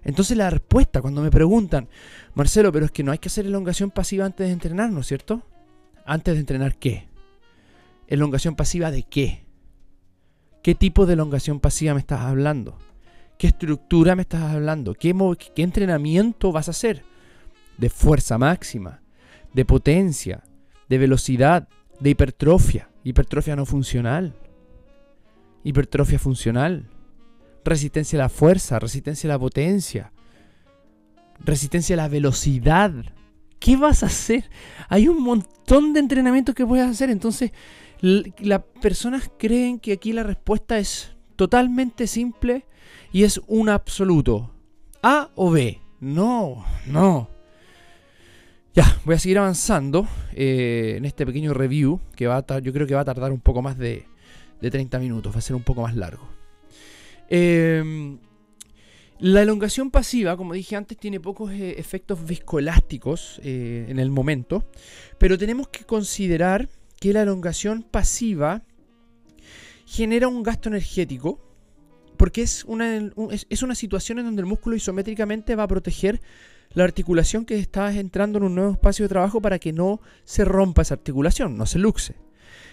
Entonces 0.04 0.38
la 0.38 0.50
respuesta 0.50 1.02
cuando 1.02 1.22
me 1.22 1.32
preguntan, 1.32 1.90
Marcelo, 2.34 2.72
pero 2.72 2.86
es 2.86 2.92
que 2.92 3.04
no 3.04 3.12
hay 3.12 3.18
que 3.18 3.28
hacer 3.28 3.46
elongación 3.46 3.92
pasiva 3.92 4.26
antes 4.26 4.48
de 4.48 4.54
entrenar, 4.54 4.92
¿no 4.92 5.02
es 5.02 5.08
cierto? 5.08 5.44
Antes 6.06 6.36
de 6.36 6.40
entrenar 6.40 6.78
qué? 6.78 7.08
¿Elongación 8.08 8.56
pasiva 8.56 8.92
de 8.92 9.04
qué? 9.04 9.44
¿Qué 10.64 10.76
tipo 10.76 11.06
de 11.06 11.14
elongación 11.14 11.60
pasiva 11.60 11.94
me 11.94 12.00
estás 12.00 12.22
hablando? 12.22 12.78
¿Qué 13.38 13.48
estructura 13.48 14.16
me 14.16 14.22
estás 14.22 14.44
hablando? 14.44 14.94
¿Qué, 14.94 15.16
qué 15.56 15.64
entrenamiento 15.64 16.52
vas 16.52 16.68
a 16.68 16.72
hacer? 16.72 17.04
¿De 17.78 17.90
fuerza 17.90 18.38
máxima? 18.38 19.02
¿De 19.54 19.66
potencia? 19.66 20.44
¿De 20.90 20.98
velocidad? 20.98 21.68
de 22.00 22.12
hipertrofia, 22.12 22.90
hipertrofia 23.04 23.56
no 23.56 23.66
funcional, 23.66 24.34
hipertrofia 25.64 26.20
funcional, 26.20 26.90
resistencia 27.68 28.18
a 28.20 28.24
la 28.24 28.30
fuerza, 28.30 28.80
resistencia 28.80 29.30
a 29.30 29.34
la 29.34 29.40
potencia, 29.40 30.12
resistencia 31.40 31.96
a 31.96 31.98
la 31.98 32.08
velocidad. 32.08 32.92
¿Qué 33.60 33.76
vas 33.76 34.04
a 34.04 34.08
hacer? 34.08 34.50
Hay 34.90 35.08
un 35.08 35.22
montón 35.22 35.94
de 35.94 36.00
entrenamientos 36.00 36.56
que 36.56 36.66
puedes 36.66 36.88
hacer. 36.88 37.10
Entonces, 37.10 37.52
las 38.02 38.62
personas 38.82 39.30
creen 39.38 39.80
que 39.80 39.94
aquí 39.94 40.14
la 40.14 40.24
respuesta 40.24 40.78
es 40.78 41.16
totalmente 41.36 42.08
simple 42.08 42.66
y 43.12 43.24
es 43.24 43.42
un 43.48 43.70
absoluto. 43.70 44.54
A 45.02 45.32
o 45.36 45.52
B. 45.52 45.82
No, 46.00 46.64
no. 46.86 47.30
Ya, 48.78 48.86
voy 49.06 49.16
a 49.16 49.20
seguir 49.20 49.40
avanzando 49.40 50.08
eh, 50.34 50.96
en 50.98 51.06
este 51.06 51.26
pequeño 51.26 51.52
review 51.56 52.00
que 52.16 52.28
va 52.28 52.46
a 52.48 52.60
yo 52.60 52.72
creo 52.72 52.86
que 52.86 52.94
va 52.94 53.02
a 53.02 53.06
tardar 53.06 53.32
un 53.32 53.40
poco 53.40 53.64
más 53.64 53.76
de, 53.76 54.06
30 54.62 55.00
minutos, 55.00 55.34
va 55.34 55.40
a 55.40 55.42
ser 55.42 55.56
un 55.56 55.64
poco 55.64 55.82
más 55.82 55.96
largo. 55.96 56.37
Em, 57.30 58.20
la 59.20 59.42
elongación 59.42 59.90
pasiva, 59.90 60.38
como 60.38 60.54
dije 60.54 60.76
antes, 60.76 60.98
tiene 60.98 61.20
pocos 61.20 61.52
eh, 61.52 61.80
efectos 61.80 62.26
viscoelásticos 62.26 63.40
eh, 63.44 63.86
en 63.90 64.00
el 64.00 64.12
momento, 64.12 64.70
pero 65.18 65.38
tenemos 65.38 65.70
que 65.70 65.86
considerar 65.86 66.70
que 67.00 67.14
la 67.14 67.24
elongación 67.24 67.84
pasiva 67.84 68.64
genera 69.86 70.28
un 70.28 70.44
gasto 70.44 70.70
energético 70.70 71.44
porque 72.18 72.42
es 72.42 72.64
una, 72.66 73.12
es 73.50 73.62
una 73.62 73.76
situación 73.76 74.20
en 74.20 74.26
donde 74.26 74.42
el 74.42 74.48
músculo 74.48 74.76
isométricamente 74.76 75.56
va 75.56 75.64
a 75.64 75.68
proteger 75.68 76.20
la 76.74 76.84
articulación 76.84 77.46
que 77.46 77.60
estás 77.60 77.96
entrando 77.96 78.40
en 78.40 78.46
un 78.46 78.56
nuevo 78.56 78.72
espacio 78.72 79.06
de 79.06 79.10
trabajo 79.10 79.42
para 79.42 79.60
que 79.60 79.72
no 79.72 80.02
se 80.26 80.44
rompa 80.44 80.82
esa 80.82 80.96
articulación, 80.96 81.58
no 81.58 81.66
se 81.66 81.80
luxe. 81.80 82.27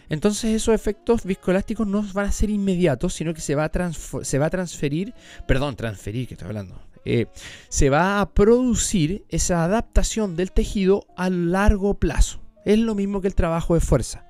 Entonces 0.09 0.55
esos 0.55 0.75
efectos 0.75 1.25
viscoelásticos 1.25 1.87
no 1.87 2.05
van 2.13 2.27
a 2.27 2.33
ser 2.33 2.51
inmediatos, 2.51 3.15
sino 3.15 3.35
que 3.35 3.41
se 3.41 3.55
va 3.55 3.65
a, 3.65 3.93
se 4.23 4.39
va 4.39 4.47
a 4.47 4.51
transferir, 4.51 5.15
perdón, 5.47 5.77
transferir 5.77 6.29
que 6.29 6.35
estoy 6.35 6.49
hablando, 6.49 6.81
eh, 7.05 7.27
se 7.69 7.91
va 7.91 8.21
a 8.21 8.31
producir 8.31 9.25
esa 9.29 9.65
adaptación 9.65 10.37
del 10.37 10.53
tejido 10.53 11.07
a 11.17 11.31
largo 11.31 11.95
plazo. 11.95 12.41
Es 12.65 12.79
lo 12.79 12.95
mismo 12.95 13.21
que 13.21 13.29
el 13.29 13.35
trabajo 13.35 13.75
de 13.75 13.81
fuerza, 13.81 14.25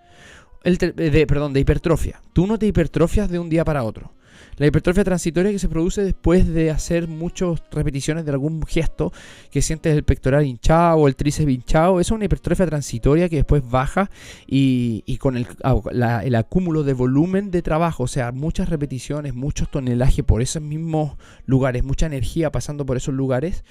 el 0.64 0.78
de, 0.78 1.26
perdón, 1.26 1.52
de 1.52 1.60
hipertrofia. 1.60 2.20
Tú 2.32 2.46
no 2.46 2.58
te 2.58 2.66
hipertrofias 2.66 3.30
de 3.30 3.38
un 3.38 3.48
día 3.48 3.64
para 3.64 3.84
otro. 3.84 4.12
La 4.56 4.66
hipertrofia 4.66 5.04
transitoria 5.04 5.50
que 5.50 5.58
se 5.58 5.68
produce 5.68 6.02
después 6.02 6.46
de 6.48 6.70
hacer 6.70 7.08
muchas 7.08 7.62
repeticiones 7.70 8.24
de 8.24 8.30
algún 8.30 8.62
gesto 8.66 9.12
que 9.50 9.62
sientes 9.62 9.94
el 9.94 10.04
pectoral 10.04 10.46
hinchado 10.46 10.98
o 10.98 11.08
el 11.08 11.16
tríceps 11.16 11.50
hinchado, 11.50 12.00
es 12.00 12.10
una 12.10 12.24
hipertrofia 12.24 12.66
transitoria 12.66 13.28
que 13.28 13.36
después 13.36 13.68
baja 13.68 14.10
y, 14.46 15.16
con 15.18 15.36
el, 15.36 16.34
acúmulo 16.34 16.82
de 16.82 16.92
volumen 16.92 17.50
de 17.50 17.62
trabajo, 17.62 18.04
o 18.04 18.08
sea, 18.08 18.32
muchas 18.32 18.68
repeticiones, 18.68 19.34
muchos 19.34 19.70
tonelajes 19.70 20.24
por 20.24 20.42
esos 20.42 20.62
mismos 20.62 21.16
lugares, 21.46 21.84
mucha 21.84 22.06
energía 22.06 22.50
pasando 22.50 22.86
por 22.86 22.96
esos 22.96 23.14
lugares, 23.14 23.64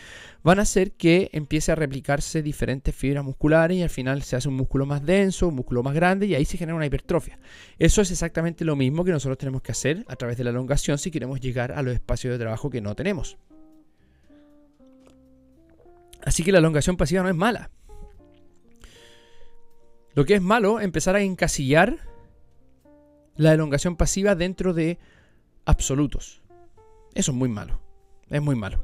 van 0.43 0.60
a 0.60 0.63
hacer 0.63 0.91
que 0.91 1.30
empiece 1.34 1.71
a 1.71 1.76
replicarse 1.76 2.41
diferentes 2.41 2.93
fibras 2.93 3.23
musculares 3.23 3.78
y 3.78 3.84
al 3.84 3.89
final 3.89 4.21
se 4.23 4.36
hace 4.36 4.49
un 4.49 4.56
músculo 4.56 4.86
más 4.86 5.06
denso, 5.06 5.47
un 5.47 5.56
músculo 5.56 5.84
más 5.84 5.93
grande 5.93 6.28
y 6.28 6.36
ahí 6.36 6.45
se 6.45 6.58
genera 6.58 6.76
una 6.76 6.86
hipertrofia. 6.86 7.39
Eso 7.80 8.02
es 8.02 8.12
exactamente 8.12 8.65
lo 8.65 8.76
mismo 8.76 9.04
que 9.04 9.12
nosotros 9.12 9.38
tenemos 9.38 9.62
que 9.62 9.71
hacer 9.71 10.06
a 10.08 10.15
través 10.15 10.38
de 10.38 10.43
la 10.43 10.52
elongación 10.53 10.97
si 10.97 11.11
queremos 11.11 11.39
llegar 11.39 11.71
a 11.71 11.81
los 11.81 11.93
espacios 11.93 12.31
de 12.31 12.39
trabajo 12.39 12.69
que 12.69 12.81
no 12.81 12.95
tenemos. 12.95 13.37
Así 16.23 16.43
que 16.43 16.51
la 16.51 16.59
elongación 16.59 16.97
pasiva 16.97 17.23
no 17.23 17.29
es 17.29 17.35
mala. 17.35 17.69
Lo 20.13 20.25
que 20.25 20.35
es 20.35 20.41
malo 20.41 20.79
es 20.79 20.85
empezar 20.85 21.15
a 21.15 21.21
encasillar 21.21 21.97
la 23.35 23.53
elongación 23.53 23.95
pasiva 23.95 24.35
dentro 24.35 24.73
de 24.73 24.99
absolutos. 25.65 26.41
Eso 27.13 27.31
es 27.31 27.37
muy 27.37 27.49
malo. 27.49 27.81
Es 28.29 28.41
muy 28.41 28.55
malo. 28.55 28.83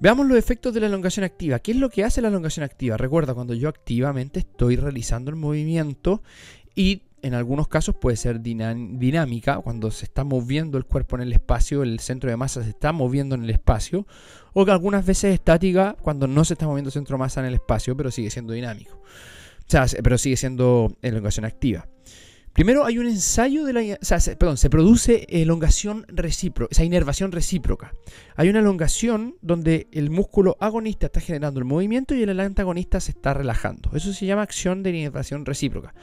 Veamos 0.00 0.26
los 0.26 0.38
efectos 0.38 0.72
de 0.72 0.80
la 0.80 0.86
elongación 0.86 1.24
activa. 1.24 1.58
¿Qué 1.58 1.72
es 1.72 1.76
lo 1.76 1.90
que 1.90 2.04
hace 2.04 2.22
la 2.22 2.28
elongación 2.28 2.64
activa? 2.64 2.96
Recuerda, 2.96 3.34
cuando 3.34 3.52
yo 3.52 3.68
activamente 3.68 4.40
estoy 4.40 4.76
realizando 4.76 5.30
el 5.30 5.36
movimiento 5.36 6.22
y 6.74 7.02
en 7.22 7.34
algunos 7.34 7.68
casos 7.68 7.94
puede 7.94 8.16
ser 8.16 8.40
dinámica, 8.40 9.58
cuando 9.58 9.90
se 9.90 10.04
está 10.04 10.24
moviendo 10.24 10.78
el 10.78 10.84
cuerpo 10.84 11.16
en 11.16 11.22
el 11.22 11.32
espacio, 11.32 11.82
el 11.82 12.00
centro 12.00 12.30
de 12.30 12.36
masa 12.36 12.62
se 12.62 12.70
está 12.70 12.92
moviendo 12.92 13.34
en 13.34 13.44
el 13.44 13.50
espacio, 13.50 14.06
o 14.52 14.64
que 14.64 14.70
algunas 14.70 15.04
veces 15.06 15.34
estática 15.34 15.96
cuando 16.00 16.26
no 16.26 16.44
se 16.44 16.54
está 16.54 16.66
moviendo 16.66 16.88
el 16.88 16.92
centro 16.92 17.16
de 17.16 17.20
masa 17.20 17.40
en 17.40 17.46
el 17.46 17.54
espacio, 17.54 17.96
pero 17.96 18.10
sigue 18.10 18.30
siendo 18.30 18.52
dinámico. 18.52 18.96
O 18.96 19.70
sea, 19.70 19.86
pero 20.02 20.18
sigue 20.18 20.36
siendo 20.36 20.96
elongación 21.02 21.44
activa. 21.44 21.86
Primero 22.52 22.84
hay 22.84 22.98
un 22.98 23.06
ensayo 23.06 23.64
de 23.64 23.72
la... 23.72 23.80
O 23.80 24.04
sea, 24.04 24.18
perdón, 24.36 24.56
se 24.56 24.68
produce 24.68 25.24
elongación 25.28 26.04
recíproca, 26.08 26.72
esa 26.72 26.82
inervación 26.82 27.30
recíproca. 27.30 27.94
Hay 28.34 28.48
una 28.48 28.58
elongación 28.58 29.36
donde 29.40 29.86
el 29.92 30.10
músculo 30.10 30.56
agonista 30.58 31.06
está 31.06 31.20
generando 31.20 31.60
el 31.60 31.66
movimiento 31.66 32.14
y 32.14 32.22
el 32.24 32.40
antagonista 32.40 32.98
se 32.98 33.12
está 33.12 33.34
relajando. 33.34 33.90
Eso 33.94 34.12
se 34.12 34.26
llama 34.26 34.42
acción 34.42 34.82
de 34.82 34.90
inervación 34.90 35.46
recíproca 35.46 35.94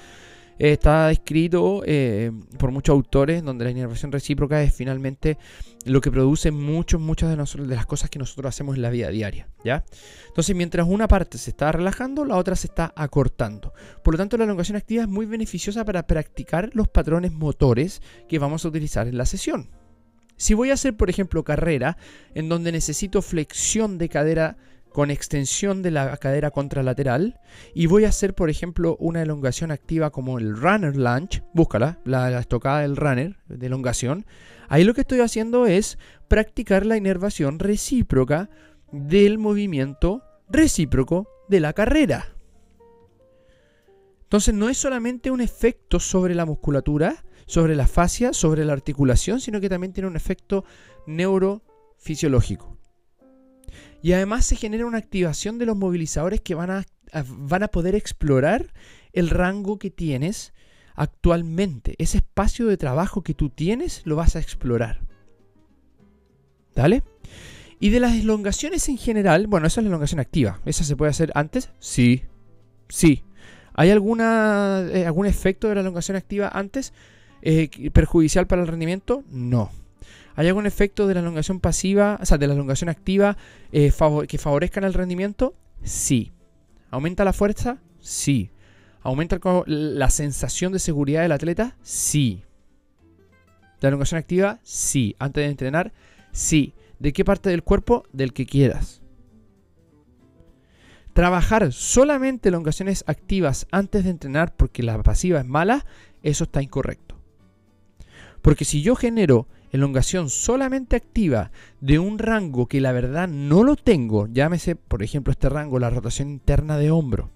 está 0.59 1.11
escrito 1.11 1.83
eh, 1.85 2.31
por 2.57 2.71
muchos 2.71 2.93
autores 2.93 3.43
donde 3.43 3.65
la 3.65 3.71
inervación 3.71 4.11
recíproca 4.11 4.61
es 4.63 4.73
finalmente 4.73 5.37
lo 5.85 6.01
que 6.01 6.11
produce 6.11 6.51
muchos, 6.51 6.99
muchas 6.99 7.29
de, 7.29 7.63
de 7.67 7.75
las 7.75 7.85
cosas 7.85 8.09
que 8.09 8.19
nosotros 8.19 8.49
hacemos 8.49 8.75
en 8.75 8.81
la 8.81 8.89
vida 8.89 9.09
diaria. 9.09 9.47
¿ya? 9.63 9.83
Entonces, 10.27 10.55
mientras 10.55 10.87
una 10.87 11.07
parte 11.07 11.37
se 11.37 11.51
está 11.51 11.71
relajando, 11.71 12.25
la 12.25 12.35
otra 12.35 12.55
se 12.55 12.67
está 12.67 12.93
acortando. 12.95 13.73
Por 14.03 14.13
lo 14.13 14.17
tanto, 14.17 14.37
la 14.37 14.43
elongación 14.43 14.77
activa 14.77 15.03
es 15.03 15.09
muy 15.09 15.25
beneficiosa 15.25 15.85
para 15.85 16.05
practicar 16.05 16.71
los 16.73 16.87
patrones 16.87 17.31
motores 17.31 18.01
que 18.27 18.39
vamos 18.39 18.65
a 18.65 18.67
utilizar 18.67 19.07
en 19.07 19.17
la 19.17 19.25
sesión. 19.25 19.69
Si 20.35 20.53
voy 20.53 20.69
a 20.69 20.75
hacer, 20.75 20.95
por 20.95 21.09
ejemplo, 21.09 21.43
carrera, 21.43 21.97
en 22.35 22.47
donde 22.47 22.71
necesito 22.71 23.21
flexión 23.21 23.97
de 23.97 24.09
cadera 24.09 24.57
con 24.97 25.11
extensión 25.11 25.83
de 25.83 25.91
la 25.91 26.17
cadera 26.17 26.49
contralateral, 26.49 27.39
y 27.75 27.85
voy 27.85 28.05
a 28.05 28.09
hacer, 28.09 28.33
por 28.33 28.49
ejemplo, 28.49 28.97
una 28.99 29.21
elongación 29.21 29.69
activa 29.69 30.09
como 30.09 30.39
el 30.39 30.57
runner 30.57 30.95
lunge, 30.95 31.43
búscala, 31.53 31.99
la, 32.03 32.31
la 32.31 32.39
estocada 32.39 32.79
del 32.79 32.95
runner 32.95 33.37
de 33.47 33.67
elongación, 33.67 34.25
ahí 34.69 34.83
lo 34.83 34.95
que 34.95 35.01
estoy 35.01 35.19
haciendo 35.19 35.67
es 35.67 35.99
practicar 36.27 36.83
la 36.83 36.97
inervación 36.97 37.59
recíproca 37.59 38.49
del 38.91 39.37
movimiento 39.37 40.23
recíproco 40.49 41.29
de 41.47 41.59
la 41.59 41.73
carrera. 41.73 42.35
Entonces 44.23 44.55
no 44.55 44.67
es 44.67 44.79
solamente 44.79 45.29
un 45.29 45.41
efecto 45.41 45.99
sobre 45.99 46.33
la 46.33 46.47
musculatura, 46.47 47.23
sobre 47.45 47.75
la 47.75 47.85
fascia, 47.85 48.33
sobre 48.33 48.65
la 48.65 48.73
articulación, 48.73 49.41
sino 49.41 49.61
que 49.61 49.69
también 49.69 49.93
tiene 49.93 50.09
un 50.09 50.15
efecto 50.15 50.65
neurofisiológico. 51.05 52.76
Y 54.01 54.13
además 54.13 54.45
se 54.45 54.55
genera 54.55 54.85
una 54.85 54.97
activación 54.97 55.57
de 55.57 55.65
los 55.65 55.75
movilizadores 55.75 56.41
que 56.41 56.55
van 56.55 56.71
a, 56.71 56.85
van 57.27 57.63
a 57.63 57.67
poder 57.69 57.95
explorar 57.95 58.73
el 59.13 59.29
rango 59.29 59.79
que 59.79 59.89
tienes 59.89 60.53
actualmente. 60.95 61.95
Ese 61.97 62.17
espacio 62.17 62.67
de 62.67 62.77
trabajo 62.77 63.23
que 63.23 63.33
tú 63.33 63.49
tienes 63.49 64.01
lo 64.05 64.15
vas 64.15 64.35
a 64.35 64.39
explorar. 64.39 65.01
¿Dale? 66.75 67.03
Y 67.79 67.89
de 67.89 67.99
las 67.99 68.15
elongaciones 68.15 68.89
en 68.89 68.97
general, 68.97 69.47
bueno, 69.47 69.67
esa 69.67 69.81
es 69.81 69.85
la 69.85 69.89
elongación 69.89 70.19
activa. 70.19 70.59
¿Esa 70.65 70.83
se 70.83 70.95
puede 70.95 71.11
hacer 71.11 71.31
antes? 71.35 71.69
Sí. 71.79 72.23
Sí. 72.89 73.23
¿Hay 73.73 73.91
alguna, 73.91 74.85
eh, 74.91 75.05
algún 75.05 75.27
efecto 75.27 75.69
de 75.69 75.75
la 75.75 75.81
elongación 75.81 76.17
activa 76.17 76.49
antes? 76.51 76.93
Eh, 77.43 77.91
perjudicial 77.91 78.47
para 78.47 78.63
el 78.63 78.67
rendimiento? 78.67 79.23
No. 79.29 79.71
¿Hay 80.35 80.47
algún 80.47 80.65
efecto 80.65 81.07
de 81.07 81.15
la 81.15 81.21
elongación 81.21 81.59
pasiva, 81.59 82.19
o 82.21 82.25
sea, 82.25 82.37
de 82.37 82.47
la 82.47 82.53
elongación 82.53 82.89
activa 82.89 83.37
eh, 83.71 83.91
que 84.27 84.37
favorezcan 84.37 84.83
el 84.83 84.93
rendimiento? 84.93 85.55
Sí. 85.83 86.31
¿Aumenta 86.91 87.25
la 87.25 87.33
fuerza? 87.33 87.79
Sí. 87.99 88.51
¿Aumenta 89.01 89.39
la 89.65 90.09
sensación 90.09 90.73
de 90.73 90.79
seguridad 90.79 91.21
del 91.21 91.31
atleta? 91.31 91.75
Sí. 91.81 92.43
¿De 93.79 93.81
la 93.81 93.89
elongación 93.89 94.19
activa? 94.19 94.59
Sí. 94.63 95.15
¿Antes 95.19 95.43
de 95.43 95.49
entrenar? 95.49 95.93
Sí. 96.31 96.73
¿De 96.99 97.13
qué 97.13 97.25
parte 97.25 97.49
del 97.49 97.63
cuerpo? 97.63 98.03
Del 98.11 98.33
que 98.33 98.45
quieras. 98.45 99.01
Trabajar 101.13 101.71
solamente 101.73 102.49
elongaciones 102.49 103.03
activas 103.07 103.65
antes 103.71 104.03
de 104.03 104.11
entrenar 104.11 104.55
porque 104.55 104.83
la 104.83 105.01
pasiva 105.01 105.39
es 105.39 105.47
mala, 105.47 105.85
eso 106.21 106.43
está 106.43 106.61
incorrecto. 106.61 107.19
Porque 108.43 108.65
si 108.65 108.83
yo 108.83 108.95
genero 108.95 109.47
elongación 109.71 110.29
solamente 110.29 110.95
activa 110.95 111.51
de 111.81 111.99
un 111.99 112.19
rango 112.19 112.67
que 112.67 112.81
la 112.81 112.91
verdad 112.91 113.27
no 113.27 113.63
lo 113.63 113.75
tengo, 113.75 114.27
llámese 114.27 114.75
por 114.75 115.03
ejemplo 115.03 115.31
este 115.31 115.49
rango, 115.49 115.79
la 115.79 115.89
rotación 115.89 116.29
interna 116.29 116.77
de 116.77 116.91
hombro, 116.91 117.31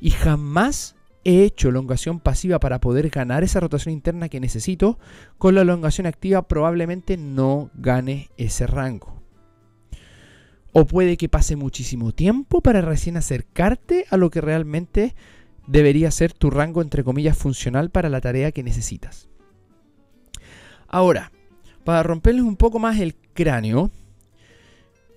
y 0.00 0.10
jamás 0.10 0.96
he 1.24 1.44
hecho 1.44 1.68
elongación 1.68 2.20
pasiva 2.20 2.60
para 2.60 2.80
poder 2.80 3.10
ganar 3.10 3.44
esa 3.44 3.60
rotación 3.60 3.92
interna 3.92 4.28
que 4.28 4.40
necesito, 4.40 4.98
con 5.38 5.54
la 5.54 5.62
elongación 5.62 6.06
activa 6.06 6.42
probablemente 6.48 7.16
no 7.16 7.70
gane 7.74 8.30
ese 8.36 8.66
rango. 8.66 9.20
O 10.72 10.86
puede 10.86 11.16
que 11.16 11.28
pase 11.28 11.56
muchísimo 11.56 12.12
tiempo 12.12 12.60
para 12.60 12.80
recién 12.80 13.16
acercarte 13.16 14.06
a 14.10 14.16
lo 14.16 14.30
que 14.30 14.40
realmente 14.40 15.14
debería 15.66 16.10
ser 16.10 16.32
tu 16.32 16.48
rango 16.48 16.80
entre 16.80 17.04
comillas 17.04 17.36
funcional 17.36 17.90
para 17.90 18.08
la 18.08 18.20
tarea 18.20 18.52
que 18.52 18.62
necesitas. 18.62 19.28
Ahora, 20.88 21.32
para 21.84 22.02
romperles 22.02 22.44
un 22.44 22.56
poco 22.56 22.78
más 22.78 22.98
el 23.00 23.14
cráneo, 23.14 23.90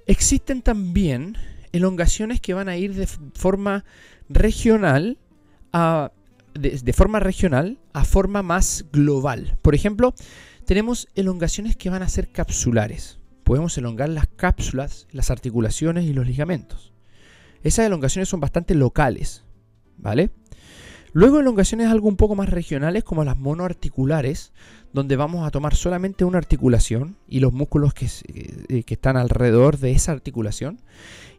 existen 0.06 0.62
también 0.62 1.38
elongaciones 1.72 2.40
que 2.40 2.54
van 2.54 2.70
a 2.70 2.78
ir 2.78 2.94
de 2.94 3.08
forma 3.34 3.84
regional 4.30 5.18
a, 5.72 6.12
de, 6.54 6.94
forma 6.94 7.20
regional 7.20 7.80
a 7.94 8.06
forma 8.06 8.44
más 8.44 8.86
global. 8.92 9.58
Por 9.62 9.76
ejemplo, 9.76 10.14
tenemos 10.66 11.08
elongaciones 11.16 11.76
que 11.76 11.90
van 11.90 12.04
a 12.04 12.10
ser 12.10 12.32
capsulares. 12.32 13.20
Podemos 13.44 13.78
elongar 13.78 14.10
las 14.10 14.28
cápsulas, 14.28 15.08
las 15.12 15.30
articulaciones 15.30 16.06
y 16.06 16.14
los 16.14 16.26
ligamentos. 16.26 16.94
Esas 17.64 17.86
elongaciones 17.86 18.30
son 18.30 18.40
bastante 18.40 18.76
locales, 18.76 19.44
¿vale? 19.98 20.30
Luego 21.16 21.40
elongaciones 21.40 21.92
algo 21.92 22.08
un 22.08 22.18
poco 22.18 22.34
más 22.34 22.50
regionales 22.50 23.04
como 23.04 23.24
las 23.24 23.38
monoarticulares, 23.38 24.52
donde 24.94 25.16
vamos 25.16 25.46
a 25.46 25.52
tomar 25.52 25.76
solamente 25.76 26.26
una 26.26 26.40
articulación 26.40 27.18
y 27.28 27.40
los 27.40 27.54
músculos 27.54 27.94
que, 27.94 28.08
eh, 28.08 28.84
están 28.88 29.16
alrededor 29.16 29.78
de 29.78 29.92
esa 29.92 30.12
articulación. 30.12 30.82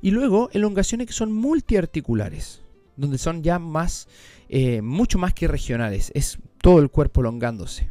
Y 0.01 0.13
luego 0.13 0.49
elongaciones 0.53 1.09
que 1.09 1.13
son 1.13 1.33
multiarticulares, 1.33 2.63
donde 2.97 3.19
son 3.19 3.43
ya 3.43 3.59
más, 3.59 4.07
eh, 4.49 4.81
mucho 4.81 5.19
más 5.19 5.35
que 5.35 5.49
regionales, 5.49 6.13
es 6.15 6.39
todo 6.59 6.79
el 6.79 6.89
cuerpo 6.89 7.23
elongándose. 7.23 7.91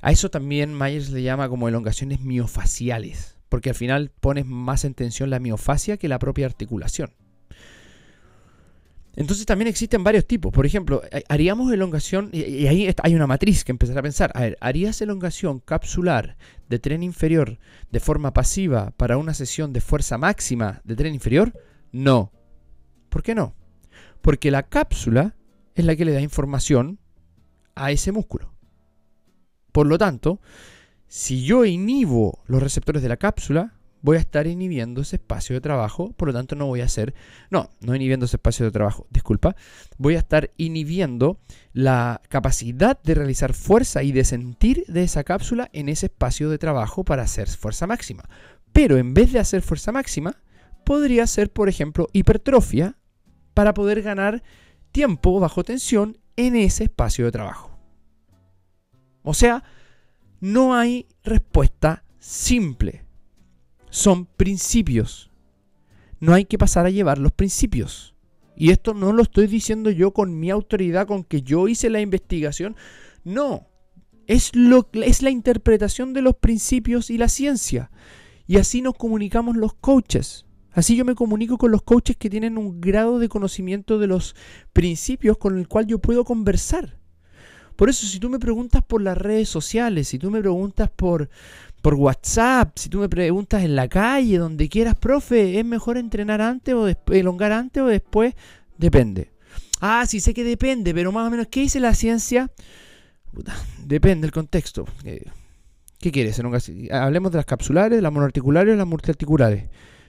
A 0.00 0.12
eso 0.12 0.30
también 0.30 0.78
Myers 0.78 1.10
le 1.10 1.24
llama 1.24 1.48
como 1.48 1.68
elongaciones 1.68 2.20
miofaciales, 2.20 3.36
porque 3.48 3.70
al 3.70 3.76
final 3.76 4.12
pones 4.20 4.46
más 4.46 4.84
en 4.84 4.94
tensión 4.94 5.28
la 5.28 5.40
miofascia 5.40 5.96
que 5.96 6.08
la 6.08 6.20
propia 6.20 6.46
articulación. 6.46 7.10
Entonces 9.14 9.44
también 9.44 9.68
existen 9.68 10.02
varios 10.02 10.26
tipos. 10.26 10.52
Por 10.52 10.64
ejemplo, 10.64 11.02
haríamos 11.28 11.70
elongación, 11.72 12.30
y 12.32 12.66
ahí 12.66 12.94
hay 13.02 13.14
una 13.14 13.26
matriz 13.26 13.62
que 13.62 13.72
empezar 13.72 13.98
a 13.98 14.02
pensar. 14.02 14.32
A 14.34 14.40
ver, 14.40 14.58
¿harías 14.60 15.00
elongación 15.02 15.60
capsular 15.60 16.36
de 16.68 16.78
tren 16.78 17.02
inferior 17.02 17.58
de 17.90 18.00
forma 18.00 18.32
pasiva 18.32 18.92
para 18.96 19.18
una 19.18 19.34
sesión 19.34 19.72
de 19.72 19.82
fuerza 19.82 20.16
máxima 20.16 20.80
de 20.84 20.96
tren 20.96 21.14
inferior? 21.14 21.52
No. 21.92 22.32
¿Por 23.10 23.22
qué 23.22 23.34
no? 23.34 23.54
Porque 24.22 24.50
la 24.50 24.62
cápsula 24.62 25.36
es 25.74 25.84
la 25.84 25.94
que 25.94 26.06
le 26.06 26.12
da 26.12 26.20
información 26.20 26.98
a 27.74 27.90
ese 27.90 28.12
músculo. 28.12 28.54
Por 29.72 29.86
lo 29.86 29.98
tanto, 29.98 30.40
si 31.06 31.44
yo 31.44 31.66
inhibo 31.66 32.42
los 32.46 32.62
receptores 32.62 33.02
de 33.02 33.08
la 33.08 33.18
cápsula, 33.18 33.74
voy 34.02 34.16
a 34.16 34.20
estar 34.20 34.46
inhibiendo 34.46 35.00
ese 35.00 35.16
espacio 35.16 35.54
de 35.54 35.60
trabajo, 35.60 36.12
por 36.12 36.28
lo 36.28 36.34
tanto 36.34 36.56
no 36.56 36.66
voy 36.66 36.80
a 36.80 36.84
hacer, 36.84 37.14
no, 37.50 37.70
no 37.80 37.94
inhibiendo 37.94 38.26
ese 38.26 38.36
espacio 38.36 38.66
de 38.66 38.72
trabajo, 38.72 39.06
disculpa, 39.10 39.56
voy 39.96 40.16
a 40.16 40.18
estar 40.18 40.50
inhibiendo 40.56 41.40
la 41.72 42.20
capacidad 42.28 43.00
de 43.02 43.14
realizar 43.14 43.54
fuerza 43.54 44.02
y 44.02 44.12
de 44.12 44.24
sentir 44.24 44.84
de 44.88 45.04
esa 45.04 45.24
cápsula 45.24 45.70
en 45.72 45.88
ese 45.88 46.06
espacio 46.06 46.50
de 46.50 46.58
trabajo 46.58 47.04
para 47.04 47.22
hacer 47.22 47.48
fuerza 47.48 47.86
máxima. 47.86 48.28
Pero 48.72 48.98
en 48.98 49.14
vez 49.14 49.32
de 49.32 49.38
hacer 49.38 49.62
fuerza 49.62 49.92
máxima, 49.92 50.42
podría 50.84 51.26
ser, 51.26 51.52
por 51.52 51.68
ejemplo, 51.68 52.08
hipertrofia 52.12 52.96
para 53.54 53.74
poder 53.74 54.02
ganar 54.02 54.42
tiempo 54.90 55.38
bajo 55.38 55.62
tensión 55.62 56.18
en 56.36 56.56
ese 56.56 56.84
espacio 56.84 57.24
de 57.24 57.32
trabajo. 57.32 57.70
O 59.22 59.34
sea, 59.34 59.62
no 60.40 60.74
hay 60.74 61.06
respuesta 61.22 62.04
simple 62.18 63.04
son 63.92 64.24
principios. 64.24 65.30
No 66.18 66.32
hay 66.32 66.46
que 66.46 66.56
pasar 66.56 66.86
a 66.86 66.90
llevar 66.90 67.18
los 67.18 67.30
principios. 67.30 68.14
Y 68.56 68.70
esto 68.70 68.94
no 68.94 69.12
lo 69.12 69.22
estoy 69.22 69.46
diciendo 69.46 69.90
yo 69.90 70.12
con 70.12 70.40
mi 70.40 70.50
autoridad, 70.50 71.06
con 71.06 71.24
que 71.24 71.42
yo 71.42 71.68
hice 71.68 71.90
la 71.90 72.00
investigación. 72.00 72.74
No, 73.22 73.68
es, 74.26 74.56
lo, 74.56 74.88
es 74.94 75.20
la 75.20 75.28
interpretación 75.28 76.14
de 76.14 76.22
los 76.22 76.36
principios 76.36 77.10
y 77.10 77.18
la 77.18 77.28
ciencia. 77.28 77.90
Y 78.46 78.56
así 78.56 78.80
nos 78.80 78.94
comunicamos 78.94 79.56
los 79.56 79.74
coaches. 79.74 80.46
Así 80.70 80.96
yo 80.96 81.04
me 81.04 81.14
comunico 81.14 81.58
con 81.58 81.70
los 81.70 81.82
coaches 81.82 82.16
que 82.16 82.30
tienen 82.30 82.56
un 82.56 82.80
grado 82.80 83.18
de 83.18 83.28
conocimiento 83.28 83.98
de 83.98 84.06
los 84.06 84.34
principios 84.72 85.36
con 85.36 85.58
el 85.58 85.68
cual 85.68 85.86
yo 85.86 85.98
puedo 85.98 86.24
conversar. 86.24 86.98
Por 87.82 87.90
eso 87.90 88.06
si 88.06 88.20
tú 88.20 88.30
me 88.30 88.38
preguntas 88.38 88.80
por 88.86 89.02
las 89.02 89.18
redes 89.18 89.48
sociales, 89.48 90.06
si 90.06 90.16
tú 90.16 90.30
me 90.30 90.38
preguntas 90.38 90.88
por, 90.88 91.28
por 91.80 91.94
WhatsApp, 91.94 92.78
si 92.78 92.88
tú 92.88 93.00
me 93.00 93.08
preguntas 93.08 93.64
en 93.64 93.74
la 93.74 93.88
calle, 93.88 94.38
donde 94.38 94.68
quieras, 94.68 94.94
profe, 94.94 95.58
¿es 95.58 95.64
mejor 95.64 95.98
entrenar 95.98 96.40
antes 96.40 96.76
o 96.76 96.86
elongar 97.12 97.50
antes 97.50 97.82
o 97.82 97.86
después? 97.86 98.34
Depende. 98.78 99.32
Ah, 99.80 100.04
sí 100.06 100.20
sé 100.20 100.32
que 100.32 100.44
depende, 100.44 100.94
pero 100.94 101.10
más 101.10 101.26
o 101.26 101.30
menos, 101.32 101.48
¿qué 101.48 101.58
dice 101.58 101.80
la 101.80 101.92
ciencia? 101.92 102.52
depende 103.84 104.26
del 104.26 104.32
contexto. 104.32 104.86
Eh, 105.02 105.24
¿Qué 105.98 106.12
quieres? 106.12 106.40
Hablemos 106.92 107.32
de 107.32 107.36
las 107.36 107.46
capsulares, 107.46 107.98
de 107.98 108.02
las 108.02 108.12
monoarticulares 108.12 108.74
o 108.74 108.76
las 108.76 108.86
multiarticulares. 108.86 109.64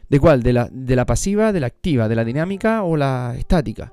¿De 0.10 0.20
cuál? 0.20 0.44
¿De 0.44 0.54
la, 0.54 0.70
¿De 0.72 0.96
la 0.96 1.08
pasiva, 1.08 1.52
de 1.52 1.60
la 1.60 1.66
activa, 1.66 2.08
de 2.08 2.16
la 2.18 2.24
dinámica 2.24 2.84
o 2.84 2.96
la 2.98 3.34
estática? 3.36 3.92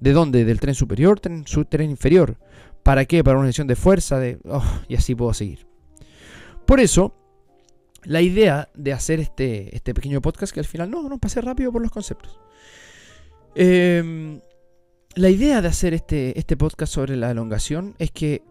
¿De 0.00 0.10
dónde? 0.10 0.44
¿Del 0.44 0.58
tren 0.58 0.74
superior, 0.74 1.20
tren, 1.20 1.44
tren 1.68 1.88
inferior? 1.88 2.36
¿Para 2.82 3.04
qué? 3.04 3.22
Para 3.22 3.38
una 3.38 3.48
sesión 3.48 3.66
de 3.66 3.76
fuerza, 3.76 4.18
de... 4.18 4.38
Oh, 4.44 4.64
y 4.88 4.96
así 4.96 5.14
puedo 5.14 5.32
seguir. 5.34 5.66
Por 6.66 6.80
eso, 6.80 7.14
la 8.04 8.20
idea 8.20 8.68
de 8.74 8.92
hacer 8.92 9.20
este, 9.20 9.74
este 9.76 9.94
pequeño 9.94 10.20
podcast, 10.20 10.52
que 10.52 10.60
al 10.60 10.66
final 10.66 10.90
no, 10.90 11.08
no 11.08 11.18
pasé 11.18 11.40
rápido 11.40 11.70
por 11.70 11.82
los 11.82 11.90
conceptos. 11.90 12.40
Em, 13.54 14.40
la 15.14 15.28
idea 15.28 15.60
de 15.60 15.68
hacer 15.68 15.94
este, 15.94 16.38
este 16.38 16.56
podcast 16.56 16.92
sobre 16.92 17.16
la 17.16 17.30
elongación 17.30 17.94
es 17.98 18.10
que 18.10 18.42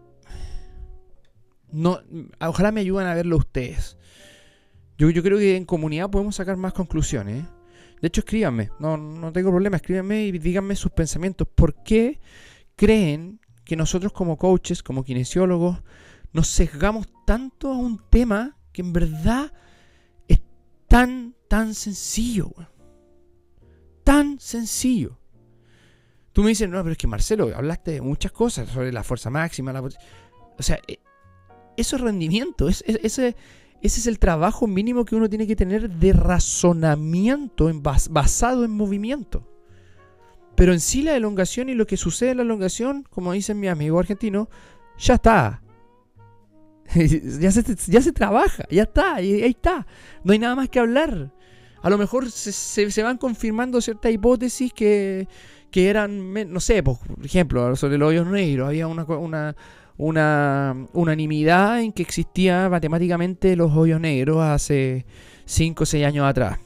No, 1.70 2.00
ojalá 2.40 2.70
me 2.70 2.80
ayuden 2.80 3.06
a 3.06 3.14
verlo 3.14 3.36
ustedes. 3.36 3.96
Yo, 4.96 5.10
yo 5.10 5.22
creo 5.22 5.38
que 5.38 5.56
en 5.56 5.64
comunidad 5.64 6.10
podemos 6.10 6.36
sacar 6.36 6.56
más 6.56 6.72
conclusiones. 6.72 7.44
¿eh? 7.44 7.48
De 8.00 8.08
hecho, 8.08 8.20
escríbanme. 8.20 8.70
No, 8.78 8.96
no 8.96 9.32
tengo 9.32 9.50
problema. 9.50 9.76
Escríbanme 9.76 10.26
y 10.26 10.32
díganme 10.38 10.76
sus 10.76 10.92
pensamientos. 10.92 11.48
¿Por 11.54 11.82
qué 11.82 12.20
creen 12.76 13.40
que 13.72 13.76
nosotros 13.76 14.12
como 14.12 14.36
coaches, 14.36 14.82
como 14.82 15.02
kinesiólogos, 15.02 15.82
nos 16.34 16.48
sesgamos 16.48 17.08
tanto 17.24 17.70
a 17.70 17.74
un 17.74 18.02
tema 18.10 18.58
que 18.70 18.82
en 18.82 18.92
verdad 18.92 19.50
es 20.28 20.42
tan, 20.88 21.34
tan 21.48 21.72
sencillo? 21.72 22.52
Tan 24.04 24.38
sencillo. 24.38 25.18
Tú 26.34 26.42
me 26.42 26.50
dices, 26.50 26.68
no, 26.68 26.82
pero 26.82 26.92
es 26.92 26.98
que 26.98 27.06
Marcelo, 27.06 27.50
hablaste 27.56 27.92
de 27.92 28.02
muchas 28.02 28.30
cosas 28.30 28.68
sobre 28.68 28.92
la 28.92 29.02
fuerza 29.02 29.30
máxima. 29.30 29.72
La... 29.72 29.80
O 29.80 29.90
sea, 30.58 30.78
e, 30.86 31.00
eso 31.78 31.96
es 31.96 32.02
rendimiento. 32.02 32.68
Es, 32.68 32.84
ese, 32.86 33.36
ese 33.80 34.00
es 34.00 34.06
el 34.06 34.18
trabajo 34.18 34.66
mínimo 34.66 35.06
que 35.06 35.16
uno 35.16 35.30
tiene 35.30 35.46
que 35.46 35.56
tener 35.56 35.88
de 35.88 36.12
razonamiento 36.12 37.70
en 37.70 37.82
basado 37.82 38.66
en 38.66 38.70
movimiento. 38.72 39.48
Pero 40.54 40.72
en 40.72 40.80
sí 40.80 41.02
la 41.02 41.16
elongación 41.16 41.68
y 41.68 41.74
lo 41.74 41.86
que 41.86 41.96
sucede 41.96 42.30
en 42.30 42.36
la 42.38 42.42
elongación, 42.42 43.04
como 43.10 43.32
dice 43.32 43.54
mi 43.54 43.68
amigo 43.68 43.98
argentino, 43.98 44.48
ya 44.98 45.14
está. 45.14 45.62
ya, 47.40 47.50
se, 47.50 47.62
ya 47.90 48.02
se 48.02 48.12
trabaja, 48.12 48.64
ya 48.70 48.82
está, 48.82 49.16
ahí 49.16 49.42
está. 49.42 49.86
No 50.24 50.32
hay 50.32 50.38
nada 50.38 50.54
más 50.54 50.68
que 50.68 50.78
hablar. 50.78 51.32
A 51.82 51.90
lo 51.90 51.98
mejor 51.98 52.30
se, 52.30 52.52
se, 52.52 53.02
van 53.02 53.18
confirmando 53.18 53.80
ciertas 53.80 54.12
hipótesis 54.12 54.72
que, 54.72 55.26
eran, 55.74 56.32
no 56.52 56.60
sé, 56.60 56.82
por 56.82 56.98
ejemplo, 57.24 57.74
sobre 57.74 57.98
los 57.98 58.10
hoyos 58.10 58.26
negros. 58.28 58.68
Había 58.68 58.86
una, 58.86 59.04
una, 59.04 59.56
una 59.96 60.86
unanimidad 60.92 61.80
en 61.80 61.92
que 61.92 62.02
existía 62.02 62.68
matemáticamente 62.68 63.56
los 63.56 63.72
hoyos 63.72 64.00
negros 64.00 64.42
hace 64.42 65.06
5 65.44 65.82
o 65.82 65.86
6 65.86 66.06
años 66.06 66.24
atrás. 66.24 66.60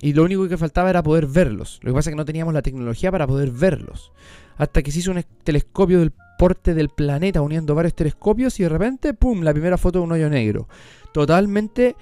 Y 0.00 0.12
lo 0.12 0.24
único 0.24 0.48
que 0.48 0.56
faltaba 0.56 0.90
era 0.90 1.02
poder 1.02 1.26
verlos. 1.26 1.80
Lo 1.82 1.90
que 1.90 1.94
pasa 1.94 2.10
es 2.10 2.12
que 2.12 2.16
no 2.16 2.24
teníamos 2.24 2.54
la 2.54 2.62
tecnología 2.62 3.10
para 3.10 3.26
poder 3.26 3.50
verlos. 3.50 4.12
Hasta 4.56 4.82
que 4.82 4.92
se 4.92 5.00
hizo 5.00 5.10
un 5.10 5.24
telescopio 5.42 6.00
del 6.00 6.12
porte 6.38 6.74
del 6.74 6.88
planeta 6.88 7.42
uniendo 7.42 7.74
varios 7.74 7.94
telescopios 7.94 8.58
y 8.60 8.62
de 8.62 8.68
repente, 8.68 9.14
¡pum!, 9.14 9.42
la 9.42 9.52
primera 9.52 9.76
foto 9.76 9.98
de 9.98 10.04
un 10.04 10.12
hoyo 10.12 10.30
negro. 10.30 10.68
Totalmente, 11.12 11.96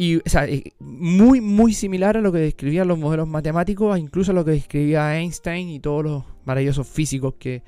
y, 0.00 0.16
o 0.16 0.22
sea, 0.24 0.46
eh, 0.46 0.72
muy, 0.78 1.42
muy 1.42 1.74
similar 1.74 2.16
a 2.16 2.22
lo 2.22 2.32
que 2.32 2.38
describían 2.38 2.88
los 2.88 2.98
modelos 2.98 3.28
matemáticos, 3.28 3.98
incluso 3.98 4.30
a 4.30 4.34
lo 4.34 4.46
que 4.46 4.52
describía 4.52 5.18
Einstein 5.18 5.68
y 5.68 5.78
todos 5.78 6.04
los 6.04 6.24
maravillosos 6.46 6.88
físicos 6.88 7.34
que 7.38 7.62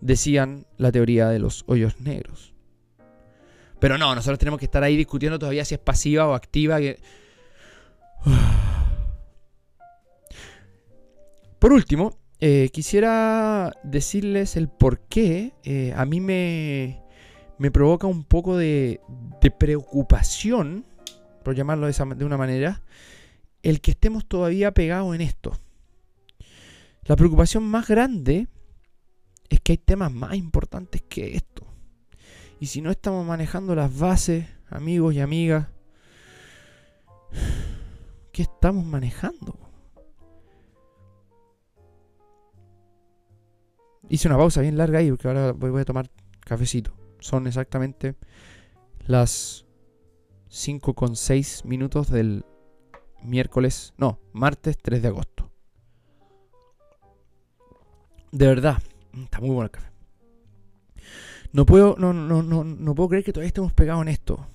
decían 0.00 0.66
la 0.78 0.90
teoría 0.90 1.28
de 1.28 1.38
los 1.38 1.62
hoyos 1.68 2.00
negros. 2.00 2.54
Pero 3.78 3.98
no, 3.98 4.14
nosotros 4.16 4.38
tenemos 4.40 4.58
que 4.58 4.64
estar 4.64 4.82
ahí 4.82 4.96
discutiendo 4.96 5.38
todavía 5.38 5.64
si 5.64 5.74
es 5.74 5.80
pasiva 5.80 6.26
o 6.26 6.34
activa. 6.34 6.80
Que... 6.80 6.98
Por 11.66 11.72
último, 11.72 12.16
eh, 12.38 12.70
quisiera 12.72 13.72
decirles 13.82 14.54
el 14.54 14.68
por 14.68 15.00
qué 15.00 15.52
eh, 15.64 15.92
a 15.96 16.04
mí 16.04 16.20
me, 16.20 17.02
me, 17.58 17.72
provoca 17.72 18.06
un 18.06 18.22
poco 18.22 18.56
de, 18.56 19.00
preocupación, 19.58 20.86
por 21.42 21.56
llamarlo 21.56 21.90
de 21.90 22.24
una 22.24 22.36
manera, 22.36 22.84
el 23.64 23.80
que 23.80 23.90
estemos 23.90 24.28
todavía 24.28 24.70
pegados 24.74 25.12
en 25.16 25.22
esto. 25.22 25.58
La 27.02 27.16
preocupación 27.16 27.64
más 27.64 27.88
grande 27.88 28.46
es 29.48 29.58
que 29.58 29.72
hay 29.72 29.78
temas 29.78 30.12
más 30.12 30.36
importantes 30.36 31.02
que 31.02 31.34
esto. 31.34 31.66
Y 32.60 32.66
si 32.66 32.80
no 32.80 32.92
estamos 32.92 33.26
manejando 33.26 33.74
las 33.74 33.98
bases, 33.98 34.46
amigos 34.70 35.16
y 35.16 35.20
amigas, 35.20 35.66
¿qué 38.30 38.42
estamos 38.42 38.86
manejando? 38.86 39.65
Hice 44.08 44.28
una 44.28 44.36
pausa 44.36 44.60
bien 44.60 44.76
larga 44.76 45.00
ahí 45.00 45.10
porque 45.10 45.28
ahora 45.28 45.52
voy 45.52 45.80
a 45.80 45.84
tomar 45.84 46.10
cafecito. 46.40 46.92
Son 47.18 47.46
exactamente 47.46 48.14
las 49.06 49.66
5 50.48 50.94
con 50.94 51.16
6 51.16 51.64
minutos 51.64 52.10
del 52.10 52.44
miércoles, 53.22 53.94
no, 53.96 54.20
martes 54.32 54.76
3 54.78 55.02
de 55.02 55.08
agosto. 55.08 55.50
De 58.32 58.46
verdad, 58.46 58.82
está 59.14 59.40
muy 59.40 59.50
bueno 59.50 59.64
el 59.64 59.70
café. 59.70 59.90
No 61.52 61.64
puedo, 61.64 61.96
no, 61.98 62.12
no, 62.12 62.42
no, 62.42 62.64
no 62.64 62.94
puedo 62.94 63.08
creer 63.08 63.24
que 63.24 63.32
todavía 63.32 63.48
estemos 63.48 63.72
pegados 63.72 64.02
en 64.02 64.08
esto. 64.08 64.46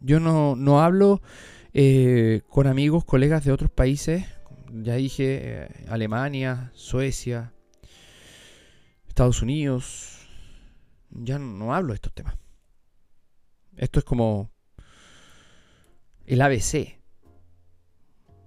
Yo 0.00 0.20
no, 0.20 0.54
no 0.54 0.82
hablo 0.82 1.22
eh, 1.72 2.42
con 2.48 2.66
amigos, 2.66 3.04
colegas 3.04 3.44
de 3.44 3.52
otros 3.52 3.70
países. 3.70 4.26
Ya 4.70 4.94
dije, 4.94 5.40
eh, 5.42 5.68
Alemania, 5.88 6.70
Suecia, 6.74 7.52
Estados 9.14 9.42
Unidos, 9.42 10.26
ya 11.08 11.38
no 11.38 11.72
hablo 11.72 11.90
de 11.90 11.94
estos 11.94 12.12
temas. 12.12 12.34
Esto 13.76 14.00
es 14.00 14.04
como 14.04 14.50
el 16.26 16.42
ABC. 16.42 16.98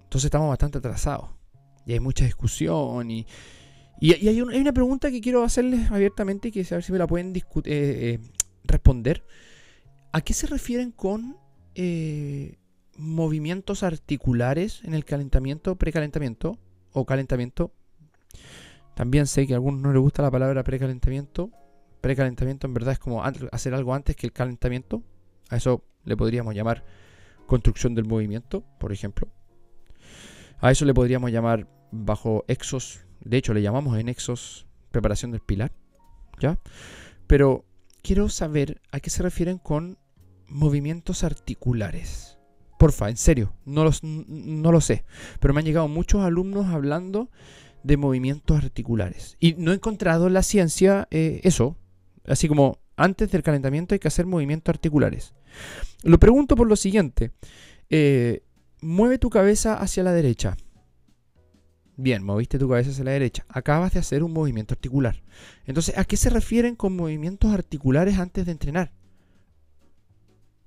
Entonces 0.04 0.26
estamos 0.26 0.50
bastante 0.50 0.76
atrasados. 0.76 1.30
Y 1.86 1.94
hay 1.94 2.00
mucha 2.00 2.26
discusión. 2.26 3.10
Y, 3.10 3.26
y, 3.98 4.12
hay, 4.28 4.42
una 4.42 4.74
pregunta 4.74 5.10
que 5.10 5.22
quiero 5.22 5.42
hacerles 5.42 5.90
abiertamente 5.90 6.48
y 6.48 6.52
que 6.52 6.60
a 6.60 6.76
ver 6.76 6.82
si 6.82 6.92
me 6.92 6.98
la 6.98 7.06
pueden 7.06 7.34
eh, 7.34 7.42
eh, 7.64 8.18
responder. 8.64 9.24
¿A 10.12 10.20
qué 10.20 10.34
se 10.34 10.46
refieren 10.48 10.90
con 10.92 11.38
eh, 11.76 12.58
movimientos 12.94 13.82
articulares 13.82 14.82
en 14.84 14.92
el 14.92 15.06
calentamiento, 15.06 15.76
precalentamiento 15.76 16.58
o 16.92 17.06
calentamiento 17.06 17.72
también 18.98 19.28
sé 19.28 19.46
que 19.46 19.52
a 19.52 19.56
algunos 19.56 19.80
no 19.80 19.92
les 19.92 20.02
gusta 20.02 20.22
la 20.22 20.30
palabra 20.32 20.64
precalentamiento. 20.64 21.52
Precalentamiento 22.00 22.66
en 22.66 22.74
verdad 22.74 22.94
es 22.94 22.98
como 22.98 23.22
hacer 23.22 23.72
algo 23.72 23.94
antes 23.94 24.16
que 24.16 24.26
el 24.26 24.32
calentamiento. 24.32 25.04
A 25.50 25.56
eso 25.58 25.84
le 26.02 26.16
podríamos 26.16 26.52
llamar 26.52 26.84
construcción 27.46 27.94
del 27.94 28.06
movimiento, 28.06 28.64
por 28.80 28.92
ejemplo. 28.92 29.28
A 30.58 30.72
eso 30.72 30.84
le 30.84 30.94
podríamos 30.94 31.30
llamar 31.30 31.68
bajo 31.92 32.44
exos. 32.48 33.04
De 33.20 33.36
hecho, 33.36 33.54
le 33.54 33.62
llamamos 33.62 33.96
en 34.00 34.08
exos 34.08 34.66
preparación 34.90 35.30
del 35.30 35.42
pilar. 35.42 35.70
¿Ya? 36.40 36.58
Pero 37.28 37.64
quiero 38.02 38.28
saber 38.28 38.80
a 38.90 38.98
qué 38.98 39.10
se 39.10 39.22
refieren 39.22 39.58
con 39.58 39.96
movimientos 40.48 41.22
articulares. 41.22 42.36
Porfa, 42.80 43.10
en 43.10 43.16
serio, 43.16 43.54
no, 43.64 43.84
los, 43.84 44.02
no 44.02 44.72
lo 44.72 44.80
sé. 44.80 45.04
Pero 45.38 45.54
me 45.54 45.60
han 45.60 45.66
llegado 45.66 45.86
muchos 45.86 46.24
alumnos 46.24 46.66
hablando 46.66 47.30
de 47.82 47.96
movimientos 47.96 48.56
articulares. 48.56 49.36
Y 49.40 49.54
no 49.54 49.72
he 49.72 49.74
encontrado 49.74 50.26
en 50.26 50.34
la 50.34 50.42
ciencia 50.42 51.08
eh, 51.10 51.40
eso. 51.44 51.76
Así 52.26 52.48
como 52.48 52.78
antes 52.96 53.30
del 53.30 53.42
calentamiento 53.42 53.94
hay 53.94 53.98
que 53.98 54.08
hacer 54.08 54.26
movimientos 54.26 54.72
articulares. 54.72 55.34
Lo 56.02 56.18
pregunto 56.18 56.56
por 56.56 56.68
lo 56.68 56.76
siguiente. 56.76 57.32
Eh, 57.90 58.42
mueve 58.80 59.18
tu 59.18 59.30
cabeza 59.30 59.74
hacia 59.74 60.02
la 60.02 60.12
derecha. 60.12 60.56
Bien, 61.96 62.22
moviste 62.22 62.58
tu 62.58 62.68
cabeza 62.68 62.90
hacia 62.90 63.04
la 63.04 63.10
derecha. 63.12 63.44
Acabas 63.48 63.92
de 63.92 64.00
hacer 64.00 64.22
un 64.22 64.32
movimiento 64.32 64.74
articular. 64.74 65.22
Entonces, 65.66 65.98
¿a 65.98 66.04
qué 66.04 66.16
se 66.16 66.30
refieren 66.30 66.76
con 66.76 66.94
movimientos 66.94 67.52
articulares 67.52 68.18
antes 68.18 68.46
de 68.46 68.52
entrenar? 68.52 68.92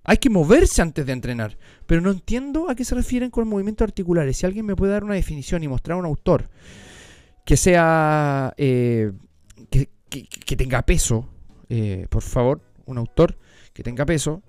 Hay 0.04 0.17
que 0.17 0.30
moverse 0.30 0.82
antes 0.82 1.06
de 1.06 1.13
entrenar. 1.13 1.58
Pero 1.86 2.02
no 2.02 2.12
entiendo 2.12 2.69
a 2.69 2.76
qué 2.76 2.84
se 2.84 2.95
refieren 2.95 3.30
con 3.30 3.47
movimientos 3.47 3.86
articulares. 3.86 4.38
Si 4.38 4.45
alguien 4.45 4.65
me 4.65 4.76
puede 4.76 4.93
dar 4.93 5.04
una 5.04 5.13
definición 5.13 5.63
y 5.63 5.67
mostrar 5.67 5.97
un 5.97 6.06
autor 6.06 6.50
que 7.45 7.58
sea, 7.58 8.54
eh, 8.58 9.12
que, 9.69 10.56
tenga 10.56 10.82
peso, 10.84 11.30
eh, 11.69 12.08
por 12.10 12.21
favor, 12.21 12.62
un 12.86 12.97
autor 12.97 13.38
que 13.73 13.84
tenga 13.84 14.06
peso, 14.06 14.43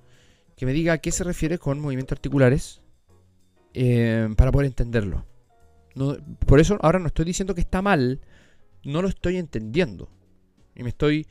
que 0.56 0.66
me 0.66 0.72
diga 0.72 0.94
a 0.94 0.98
qué 0.98 1.10
se 1.10 1.24
refiere 1.24 1.58
con 1.58 1.80
movimientos 1.80 2.16
articulares 2.16 2.82
eh, 3.74 4.28
para 4.36 4.52
poder 4.52 4.66
entenderlo. 4.66 5.26
por 6.46 6.60
eso 6.60 6.78
ahora 6.82 6.98
no 6.98 7.06
estoy 7.06 7.24
diciendo 7.24 7.54
que 7.54 7.60
está 7.60 7.82
mal, 7.82 8.20
no 8.84 9.02
lo 9.02 9.08
estoy 9.08 9.36
entendiendo. 9.36 10.08
Y 10.74 10.82
me 10.82 10.88
estoy 10.88 11.26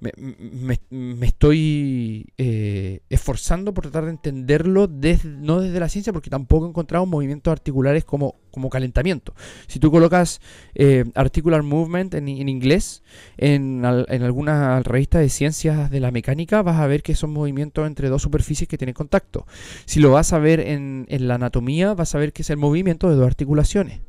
me, 0.00 1.26
estoy 1.26 2.32
eh, 2.38 3.00
esforzando 3.10 3.74
por 3.74 3.84
tratar 3.84 4.04
de 4.06 4.12
entenderlo 4.12 4.88
no 4.88 5.60
desde 5.60 5.80
la 5.80 5.88
ciencia, 5.88 6.12
porque 6.12 6.30
tampoco 6.30 6.66
he 6.66 6.68
encontrado 6.70 7.04
movimientos 7.06 7.52
articulares 7.52 8.04
como, 8.04 8.36
como 8.50 8.70
calentamiento. 8.70 9.34
Si 9.66 9.78
tú 9.78 9.90
colocas 9.90 10.40
eh, 10.74 11.04
articular 11.14 11.62
movement 11.62 12.14
en, 12.14 12.28
inglés 12.28 13.02
en, 13.36 13.84
en, 13.84 14.22
alguna 14.22 14.80
revista 14.80 15.18
de 15.18 15.28
ciencias 15.28 15.90
de 15.90 16.00
la 16.00 16.10
mecánica, 16.10 16.62
vas 16.62 16.80
a 16.80 16.86
ver 16.86 17.02
que 17.02 17.14
son 17.14 17.32
movimientos 17.32 17.86
entre 17.86 18.08
dos 18.08 18.22
superficies 18.22 18.68
que 18.68 18.78
tienen 18.78 18.94
contacto. 18.94 19.46
Si 19.84 20.00
lo 20.00 20.10
vas 20.10 20.32
a 20.32 20.38
ver 20.38 20.60
en, 20.60 21.06
en 21.08 21.28
la 21.28 21.34
anatomía, 21.34 21.94
vas 21.94 22.14
a 22.14 22.18
ver 22.18 22.32
que 22.32 22.42
es 22.42 22.50
el 22.50 22.56
movimiento 22.56 23.10
de 23.10 23.16
dos 23.16 23.26
articulaciones. 23.26 24.00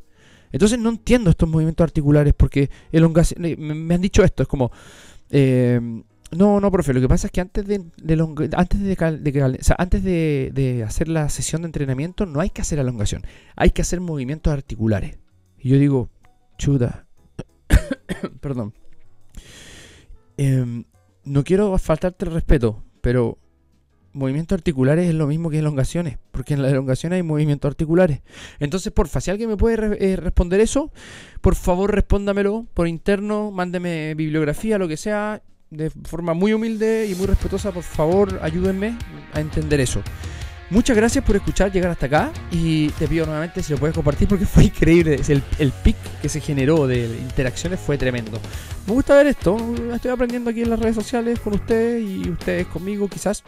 Entonces 0.53 0.79
no 0.79 0.89
entiendo 0.89 1.29
estos 1.29 1.47
movimientos 1.47 1.83
articulares 1.83 2.33
porque 2.33 2.69
elongación, 2.91 3.41
me 3.57 3.95
han 3.95 4.01
dicho 4.01 4.23
esto, 4.23 4.43
es 4.43 4.49
como 4.49 4.71
eh, 5.31 5.79
No, 6.31 6.59
no, 6.59 6.71
profe. 6.71 6.93
Lo 6.93 7.01
que 7.01 7.07
pasa 7.07 7.27
es 7.27 7.31
que 7.31 7.41
antes 7.41 7.65
de, 7.65 7.75
antes 8.55 8.79
de, 8.79 8.95
de 9.19 9.43
o 9.43 9.75
antes 9.77 10.03
de, 10.03 10.83
hacer 10.87 11.07
la 11.07 11.29
sesión 11.29 11.61
de 11.63 11.67
entrenamiento 11.67 12.25
no 12.25 12.39
hay 12.39 12.49
que 12.49 12.61
hacer 12.61 12.79
elongación. 12.79 13.23
Hay 13.55 13.71
que 13.71 13.81
hacer 13.81 13.99
movimientos 13.99 14.53
articulares. 14.53 15.17
Y 15.59 15.69
yo 15.69 15.77
digo, 15.77 16.09
chuta. 16.57 17.07
Perdón. 18.41 18.73
Em, 20.37 20.85
no 21.23 21.43
quiero 21.43 21.77
faltarte 21.77 22.25
el 22.25 22.31
respeto, 22.31 22.83
pero 23.01 23.37
movimientos 24.13 24.57
articulares 24.57 25.07
es 25.07 25.15
lo 25.15 25.27
mismo 25.27 25.49
que 25.49 25.59
elongaciones, 25.59 26.17
porque 26.31 26.53
en 26.53 26.61
las 26.61 26.71
elongaciones 26.71 27.17
hay 27.17 27.23
movimientos 27.23 27.69
articulares. 27.69 28.21
Entonces, 28.59 28.91
porfa, 28.91 29.21
si 29.21 29.31
alguien 29.31 29.49
me 29.49 29.57
puede 29.57 29.97
eh, 29.99 30.15
responder 30.15 30.59
eso, 30.59 30.91
por 31.41 31.55
favor 31.55 31.93
respóndamelo 31.93 32.65
por 32.73 32.87
interno, 32.87 33.51
mándeme 33.51 34.13
bibliografía, 34.15 34.77
lo 34.77 34.87
que 34.87 34.97
sea, 34.97 35.41
de 35.69 35.89
forma 35.89 36.33
muy 36.33 36.53
humilde 36.53 37.07
y 37.09 37.15
muy 37.15 37.27
respetuosa, 37.27 37.71
por 37.71 37.83
favor, 37.83 38.39
ayúdenme 38.41 38.97
a 39.33 39.39
entender 39.39 39.79
eso. 39.79 40.01
Muchas 40.69 40.95
gracias 40.95 41.25
por 41.25 41.35
escuchar, 41.35 41.69
llegar 41.69 41.91
hasta 41.91 42.05
acá 42.05 42.31
y 42.49 42.87
te 42.91 43.05
pido 43.05 43.25
nuevamente 43.25 43.61
si 43.61 43.73
lo 43.73 43.77
puedes 43.77 43.93
compartir 43.93 44.29
porque 44.29 44.45
fue 44.47 44.65
increíble. 44.65 45.19
El, 45.27 45.43
el 45.59 45.71
pic 45.71 45.97
que 46.21 46.29
se 46.29 46.39
generó 46.39 46.87
de 46.87 47.07
interacciones 47.07 47.77
fue 47.77 47.97
tremendo. 47.97 48.39
Me 48.87 48.93
gusta 48.93 49.15
ver 49.15 49.27
esto, 49.27 49.57
estoy 49.93 50.11
aprendiendo 50.11 50.49
aquí 50.49 50.61
en 50.61 50.69
las 50.69 50.79
redes 50.79 50.95
sociales 50.95 51.41
con 51.41 51.55
ustedes 51.55 52.01
y 52.01 52.29
ustedes 52.29 52.67
conmigo 52.67 53.09
quizás. 53.09 53.43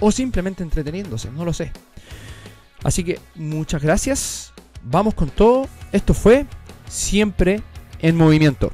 O 0.00 0.10
simplemente 0.10 0.62
entreteniéndose, 0.62 1.30
no 1.30 1.44
lo 1.44 1.52
sé. 1.52 1.72
Así 2.82 3.04
que 3.04 3.20
muchas 3.34 3.82
gracias, 3.82 4.52
vamos 4.82 5.14
con 5.14 5.30
todo. 5.30 5.68
Esto 5.92 6.14
fue 6.14 6.46
siempre 6.88 7.62
en 8.00 8.16
movimiento. 8.16 8.72